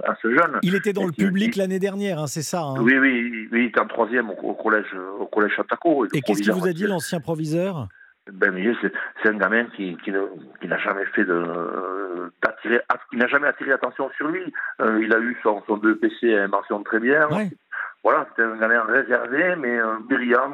à 0.05 0.15
ce 0.21 0.29
jeune. 0.35 0.59
Il 0.63 0.75
était 0.75 0.93
dans 0.93 1.05
le 1.05 1.11
qui 1.11 1.23
public 1.25 1.55
l'année 1.55 1.79
dernière, 1.79 2.19
hein, 2.19 2.27
c'est 2.27 2.41
ça 2.41 2.61
hein 2.61 2.75
Oui, 2.81 2.97
oui, 2.97 3.47
oui, 3.51 3.59
il 3.61 3.65
était 3.67 3.79
en 3.79 3.87
troisième 3.87 4.29
au, 4.29 4.33
au 4.33 4.53
collège, 4.53 4.93
au 5.19 5.25
collège 5.27 5.53
Chataco. 5.55 6.05
Et 6.13 6.21
qu'est-ce 6.21 6.41
qu'il 6.41 6.51
vous 6.53 6.67
a 6.67 6.73
dit, 6.73 6.85
l'ancien 6.87 7.19
proviseur? 7.19 7.87
Ben, 8.33 8.51
mais 8.51 8.65
c'est, 8.81 9.29
un 9.29 9.37
gamin 9.37 9.65
qui, 9.75 9.97
qui, 10.03 10.11
n'a 10.11 10.77
jamais 10.77 11.05
fait 11.15 11.25
de, 11.25 12.31
d'attirer, 12.43 12.79
qui 13.09 13.17
n'a 13.17 13.27
jamais 13.27 13.47
attiré 13.47 13.71
attention 13.71 14.09
sur 14.17 14.27
lui. 14.27 14.41
Euh, 14.81 15.03
il 15.03 15.13
a 15.13 15.19
eu 15.19 15.37
son, 15.43 15.61
son 15.67 15.77
2 15.77 15.97
PC 15.97 16.35
à 16.35 16.47
mention 16.47 16.83
très 16.83 16.99
bien. 16.99 17.27
Ouais. 17.29 17.49
Voilà, 18.03 18.25
c'était 18.29 18.43
un 18.43 18.57
gamin 18.57 18.83
réservé, 18.83 19.55
mais 19.57 19.77
euh, 19.77 19.97
brillant, 20.09 20.51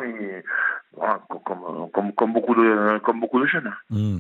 voilà, 0.95 1.21
comme, 1.45 1.89
comme, 1.93 2.13
comme, 2.13 2.33
beaucoup 2.33 2.55
de, 2.55 2.97
comme 2.99 3.19
beaucoup 3.19 3.39
de 3.39 3.45
jeunes. 3.45 3.71
Hmm. 3.89 4.19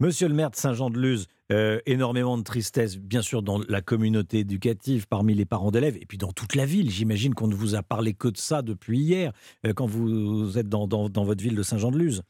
Monsieur 0.00 0.28
le 0.28 0.34
maire 0.34 0.50
de 0.50 0.56
Saint-Jean-de-Luz, 0.56 1.28
euh, 1.52 1.78
énormément 1.86 2.36
de 2.36 2.42
tristesse, 2.42 2.98
bien 2.98 3.22
sûr, 3.22 3.42
dans 3.42 3.60
la 3.68 3.80
communauté 3.80 4.40
éducative, 4.40 5.06
parmi 5.08 5.34
les 5.34 5.44
parents 5.44 5.70
d'élèves, 5.70 5.96
et 6.00 6.06
puis 6.06 6.18
dans 6.18 6.32
toute 6.32 6.54
la 6.56 6.64
ville. 6.64 6.90
J'imagine 6.90 7.34
qu'on 7.34 7.46
ne 7.48 7.54
vous 7.54 7.74
a 7.76 7.82
parlé 7.82 8.14
que 8.14 8.28
de 8.28 8.36
ça 8.36 8.62
depuis 8.62 8.98
hier, 8.98 9.32
euh, 9.66 9.72
quand 9.74 9.86
vous 9.86 10.58
êtes 10.58 10.68
dans, 10.68 10.86
dans- 10.88 11.08
dans 11.08 11.24
votre 11.24 11.42
ville 11.42 11.54
de 11.54 11.62
Saint-Jean-de-Luz. 11.62 12.22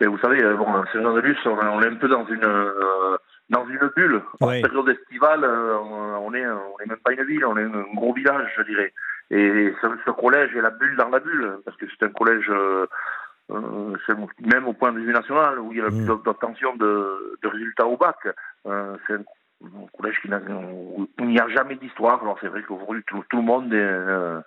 Mais 0.00 0.06
vous 0.06 0.18
savez, 0.18 0.42
euh, 0.42 0.54
bon, 0.56 0.66
Saint-Jean-de-Luz, 0.92 1.36
on, 1.46 1.50
on 1.58 1.82
est 1.82 1.88
un 1.88 1.94
peu 1.96 2.08
dans 2.08 2.26
une, 2.26 2.44
euh, 2.44 3.16
dans 3.50 3.66
une 3.66 3.90
bulle. 3.96 4.22
En 4.40 4.48
période 4.48 4.88
estivale, 4.88 5.44
euh, 5.44 5.76
on 6.20 6.34
est, 6.34 6.46
on 6.46 6.78
est 6.82 6.86
même 6.86 6.98
pas 6.98 7.12
une 7.12 7.24
ville, 7.24 7.44
on 7.44 7.56
est 7.56 7.62
un 7.64 7.84
gros 7.94 8.12
village, 8.12 8.52
je 8.56 8.62
dirais. 8.62 8.92
Et 9.30 9.72
ce, 9.80 9.86
ce 10.04 10.10
collège 10.10 10.54
est 10.56 10.60
la 10.60 10.70
bulle 10.70 10.96
dans 10.96 11.08
la 11.08 11.20
bulle, 11.20 11.58
parce 11.64 11.76
que 11.76 11.86
c'est 11.88 12.06
un 12.06 12.10
collège, 12.10 12.50
euh, 12.50 12.86
euh, 13.50 13.96
même 14.40 14.66
au 14.68 14.72
point 14.72 14.92
de 14.92 14.98
vue 15.00 15.12
national, 15.12 15.58
où 15.60 15.72
il 15.72 15.78
y 15.78 15.80
a 15.80 15.84
le 15.84 15.90
Mm. 15.90 16.06
plus 16.06 16.22
d'obtention 16.24 16.76
de, 16.76 17.38
de 17.42 17.48
résultats 17.48 17.86
au 17.86 17.96
bac. 17.96 18.16
C'est 18.64 19.14
un, 19.14 19.22
collège 19.96 20.20
qui 20.20 20.28
n'a, 20.28 20.40
où 20.40 21.08
il 21.20 21.26
n'y 21.26 21.40
a 21.40 21.48
jamais 21.48 21.76
d'histoire. 21.76 22.20
Alors 22.22 22.36
c'est 22.40 22.48
vrai 22.48 22.62
qu'aujourd'hui, 22.62 23.02
tout, 23.06 23.24
tout 23.30 23.36
le 23.38 23.42
monde 23.42 23.72
est, 23.72 23.78
euh, 23.78 24.40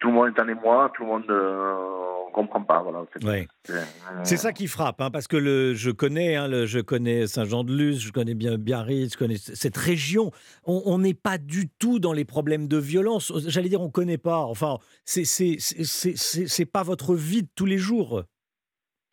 tout 0.00 0.08
le 0.08 0.14
monde 0.14 0.32
est 0.36 0.40
en 0.40 0.48
émoi, 0.48 0.90
tout 0.94 1.02
le 1.04 1.08
monde 1.08 1.24
ne 1.28 2.32
comprend 2.32 2.62
pas. 2.62 2.80
Voilà. 2.82 3.00
C'est, 3.12 3.24
Ouais. 3.24 3.46
euh, 3.70 4.24
ça 4.24 4.52
qui 4.52 4.66
frappe, 4.66 5.00
hein, 5.00 5.10
parce 5.10 5.26
que 5.28 5.36
le, 5.36 5.74
je 5.74 5.90
connais, 5.90 6.36
hein, 6.36 6.48
le- 6.48 6.64
je 6.66 6.80
connais 6.80 7.26
Saint-Jean-de-Luz, 7.26 8.00
je 8.00 8.12
connais 8.12 8.34
bien 8.34 8.56
Biarritz, 8.56 9.12
je 9.14 9.18
connais 9.18 9.36
cette 9.36 9.76
région. 9.76 10.30
On 10.64 10.98
n'est 10.98 11.14
pas 11.14 11.38
du 11.38 11.68
tout 11.68 11.98
dans 11.98 12.12
les 12.12 12.24
problèmes 12.24 12.66
de 12.68 12.78
violence. 12.78 13.32
J'allais 13.46 13.68
dire, 13.68 13.80
on 13.82 13.86
ne 13.86 13.90
connaît 13.90 14.18
pas. 14.18 14.38
Enfin, 14.38 14.78
c'est 15.04 16.70
pas 16.72 16.82
votre 16.82 17.14
vie 17.14 17.42
de 17.42 17.48
tous 17.54 17.66
les 17.66 17.78
jours. 17.78 18.22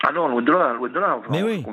Ah 0.04 0.12
non, 0.12 0.28
loin 0.28 0.42
de 0.42 0.52
là, 0.52 0.74
loin 0.74 0.88
de 0.88 0.98
là. 0.98 1.16
Enfin, 1.18 1.28
Mais 1.32 1.42
oui. 1.42 1.64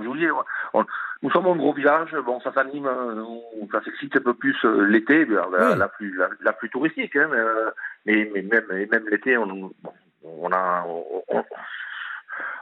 On- 0.73 0.83
nous 1.25 1.31
sommes 1.31 1.47
un 1.47 1.55
gros 1.55 1.73
village, 1.73 2.15
bon, 2.23 2.39
ça 2.39 2.53
s'anime, 2.53 2.85
euh, 2.85 3.23
ça 3.71 3.81
s'excite 3.83 4.15
un 4.15 4.21
peu 4.21 4.35
plus 4.35 4.55
euh, 4.63 4.85
l'été, 4.85 5.25
bien, 5.25 5.41
la, 5.51 5.71
Oui. 5.71 5.77
la 5.79 5.87
plus, 5.87 6.15
la, 6.15 6.29
la 6.41 6.53
plus 6.53 6.69
touristique, 6.69 7.15
hein, 7.15 7.27
mais, 7.31 7.37
euh, 7.39 7.71
mais, 8.05 8.41
même, 8.43 8.65
et 8.71 8.85
même 8.85 9.05
l'été, 9.09 9.35
on, 9.35 9.47
bon, 9.47 9.93
on 10.23 10.51
a, 10.51 10.85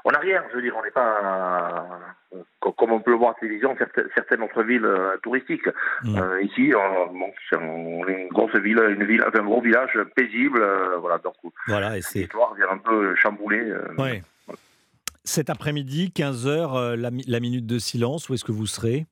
on, 0.06 0.10
a 0.12 0.20
rien, 0.20 0.44
je 0.52 0.56
veux 0.56 0.62
dire, 0.62 0.76
on 0.78 0.84
n'est 0.84 0.92
pas, 0.92 1.86
euh, 2.34 2.38
co- 2.62 2.72
comme 2.72 2.92
on 2.94 3.00
peut 3.02 3.12
le 3.12 3.18
voir 3.18 3.32
à 3.32 3.34
la 3.34 3.40
télévision, 3.42 3.76
certaines, 3.78 4.08
certaines 4.16 4.42
autres 4.44 4.64
villes 4.64 4.86
euh, 4.86 5.18
touristiques. 5.24 5.68
Mm. 6.04 6.18
Euh, 6.18 6.42
ici, 6.44 6.74
on, 6.76 7.08
bon, 7.08 7.32
c'est- 7.50 7.58
une 7.58 8.28
grosse 8.30 8.56
ville, 8.56 8.80
une 8.98 9.04
ville, 9.06 9.24
un 9.26 9.44
gros 9.44 9.62
village 9.62 9.98
paisible, 10.16 10.62
euh, 10.62 10.98
voilà, 11.00 11.18
donc 11.18 11.36
Voilà, 11.68 11.98
et 11.98 12.02
l'histoire 12.16 12.54
vient 12.56 12.70
un 12.72 12.78
peu 12.78 13.14
chambouler. 13.16 13.70
euh, 13.70 13.88
Ouais. 13.98 14.24
Cet 15.26 15.50
après-midi, 15.50 16.12
15h, 16.16 16.96
la, 16.96 17.12
mi- 17.12 17.24
la 17.28 17.40
minute 17.40 17.66
de 17.66 17.80
silence, 17.80 18.28
où 18.30 18.34
est-ce 18.34 18.44
que 18.44 18.52
vous 18.52 18.66
serez? 18.68 19.06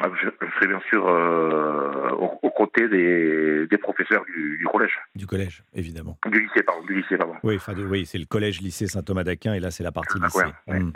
Ah, 0.00 0.08
Je, 0.22 0.28
je 0.40 0.52
serai 0.54 0.66
bien 0.68 0.80
sûr 0.88 1.06
euh, 1.06 2.10
aux, 2.12 2.38
aux 2.42 2.50
côtés 2.50 2.88
des, 2.88 3.66
des 3.66 3.78
professeurs 3.78 4.24
du, 4.24 4.56
du 4.58 4.64
collège, 4.64 4.98
Du 5.14 5.26
collège, 5.26 5.62
évidemment. 5.74 6.18
du 6.30 6.40
lycée, 6.40 6.62
pardon, 6.62 6.84
du 6.86 6.94
lycée, 7.00 7.16
pardon. 7.18 7.34
Oui, 7.42 7.56
enfin, 7.56 7.74
de- 7.74 7.84
oui 7.84 8.06
c'est 8.06 8.18
le 8.18 8.24
collège 8.24 8.60
lycée 8.62 8.86
Saint-Thomas 8.86 9.22
d'Aquin, 9.24 9.52
et 9.54 9.60
là, 9.60 9.70
c'est 9.70 9.84
la 9.84 9.92
partie 9.92 10.18
Ah, 10.20 10.24
lycée. 10.24 10.38
ouais, 10.38 10.52
ouais. 10.68 10.80
Mm. 10.80 10.92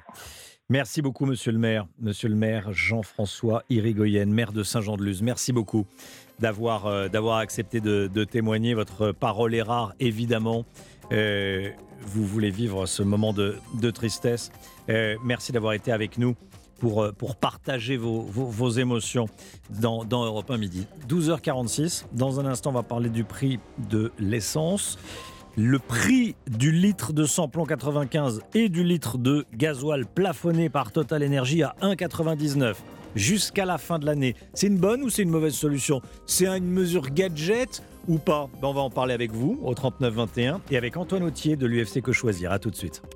Merci 0.71 1.01
beaucoup, 1.01 1.25
monsieur 1.27 1.53
le 1.53 1.59
maire. 1.59 1.87
Monsieur 1.99 2.29
le 2.29 2.35
maire 2.35 2.73
Jean-François 2.73 3.63
Irigoyen, 3.71 4.27
maire 4.27 4.53
de 4.53 4.63
Saint-Jean-de-Luz. 4.63 5.23
Merci 5.23 5.53
beaucoup 5.53 5.87
d'avoir 6.41 6.87
euh, 6.87 7.09
d'avoir 7.09 7.39
accepté 7.39 7.81
de, 7.81 8.07
de 8.07 8.25
témoigner. 8.25 8.75
Votre 8.75 9.13
parole 9.13 9.55
est 9.55 9.63
rare, 9.63 9.95
évidemment. 9.99 10.67
Euh, 11.13 11.71
vous 12.03 12.25
voulez 12.25 12.51
vivre 12.51 12.87
ce 12.87 13.03
moment 13.03 13.33
de, 13.33 13.57
de 13.75 13.91
tristesse. 13.91 14.51
Euh, 14.89 15.17
merci 15.25 15.53
d'avoir 15.53 15.73
été 15.73 15.93
avec 15.93 16.19
nous 16.19 16.35
pour, 16.79 17.03
euh, 17.03 17.13
pour 17.13 17.37
partager 17.37 17.97
vos, 17.97 18.23
vos, 18.23 18.71
émotions 18.71 19.27
dans, 19.71 20.05
dans 20.05 20.25
Europe 20.25 20.51
1 20.51 20.59
Midi. 20.59 20.87
12h46. 21.09 22.05
Dans 22.13 22.41
un 22.41 22.47
instant, 22.47 22.71
on 22.71 22.75
va 22.75 22.83
parler 22.83 23.11
du 23.11 23.25
prix 23.25 23.59
de 23.91 24.13
l'essence. 24.19 24.99
Le 25.57 25.81
prix 25.81 26.37
du 26.47 26.71
litre 26.71 27.13
de 27.13 27.25
samplon 27.25 27.65
95 27.65 28.43
et 28.55 28.69
du 28.69 28.85
litre 28.85 29.19
de 29.19 29.45
gasoil 29.53 30.07
plafonné 30.07 30.69
par 30.69 30.93
Total 30.93 31.25
Energy 31.25 31.65
à 31.65 31.75
1,99 31.83 32.77
jusqu'à 33.17 33.65
la 33.65 33.77
fin 33.77 33.99
de 33.99 34.07
l'année. 34.07 34.37
C'est 34.55 34.69
une 34.69 34.79
bonne 34.79 35.03
ou 35.03 35.11
c'est 35.11 35.23
une 35.23 35.31
mauvaise 35.31 35.55
solution? 35.55 36.01
C'est 36.27 36.47
une 36.47 36.71
mesure 36.71 37.11
gadget? 37.11 37.83
Ou 38.09 38.19
pas 38.19 38.49
Ben, 38.61 38.69
On 38.69 38.73
va 38.73 38.81
en 38.81 38.91
parler 38.91 39.15
avec 39.15 39.33
vous 39.33 39.59
au 39.63 39.75
3921 39.75 40.61
et 40.71 40.77
avec 40.77 40.97
Antoine 40.97 41.23
Autier 41.23 41.57
de 41.57 41.67
l'UFC 41.67 42.03
Que 42.03 42.13
Choisir. 42.13 42.51
À 42.51 42.59
tout 42.59 42.71
de 42.71 42.77
suite. 42.77 43.03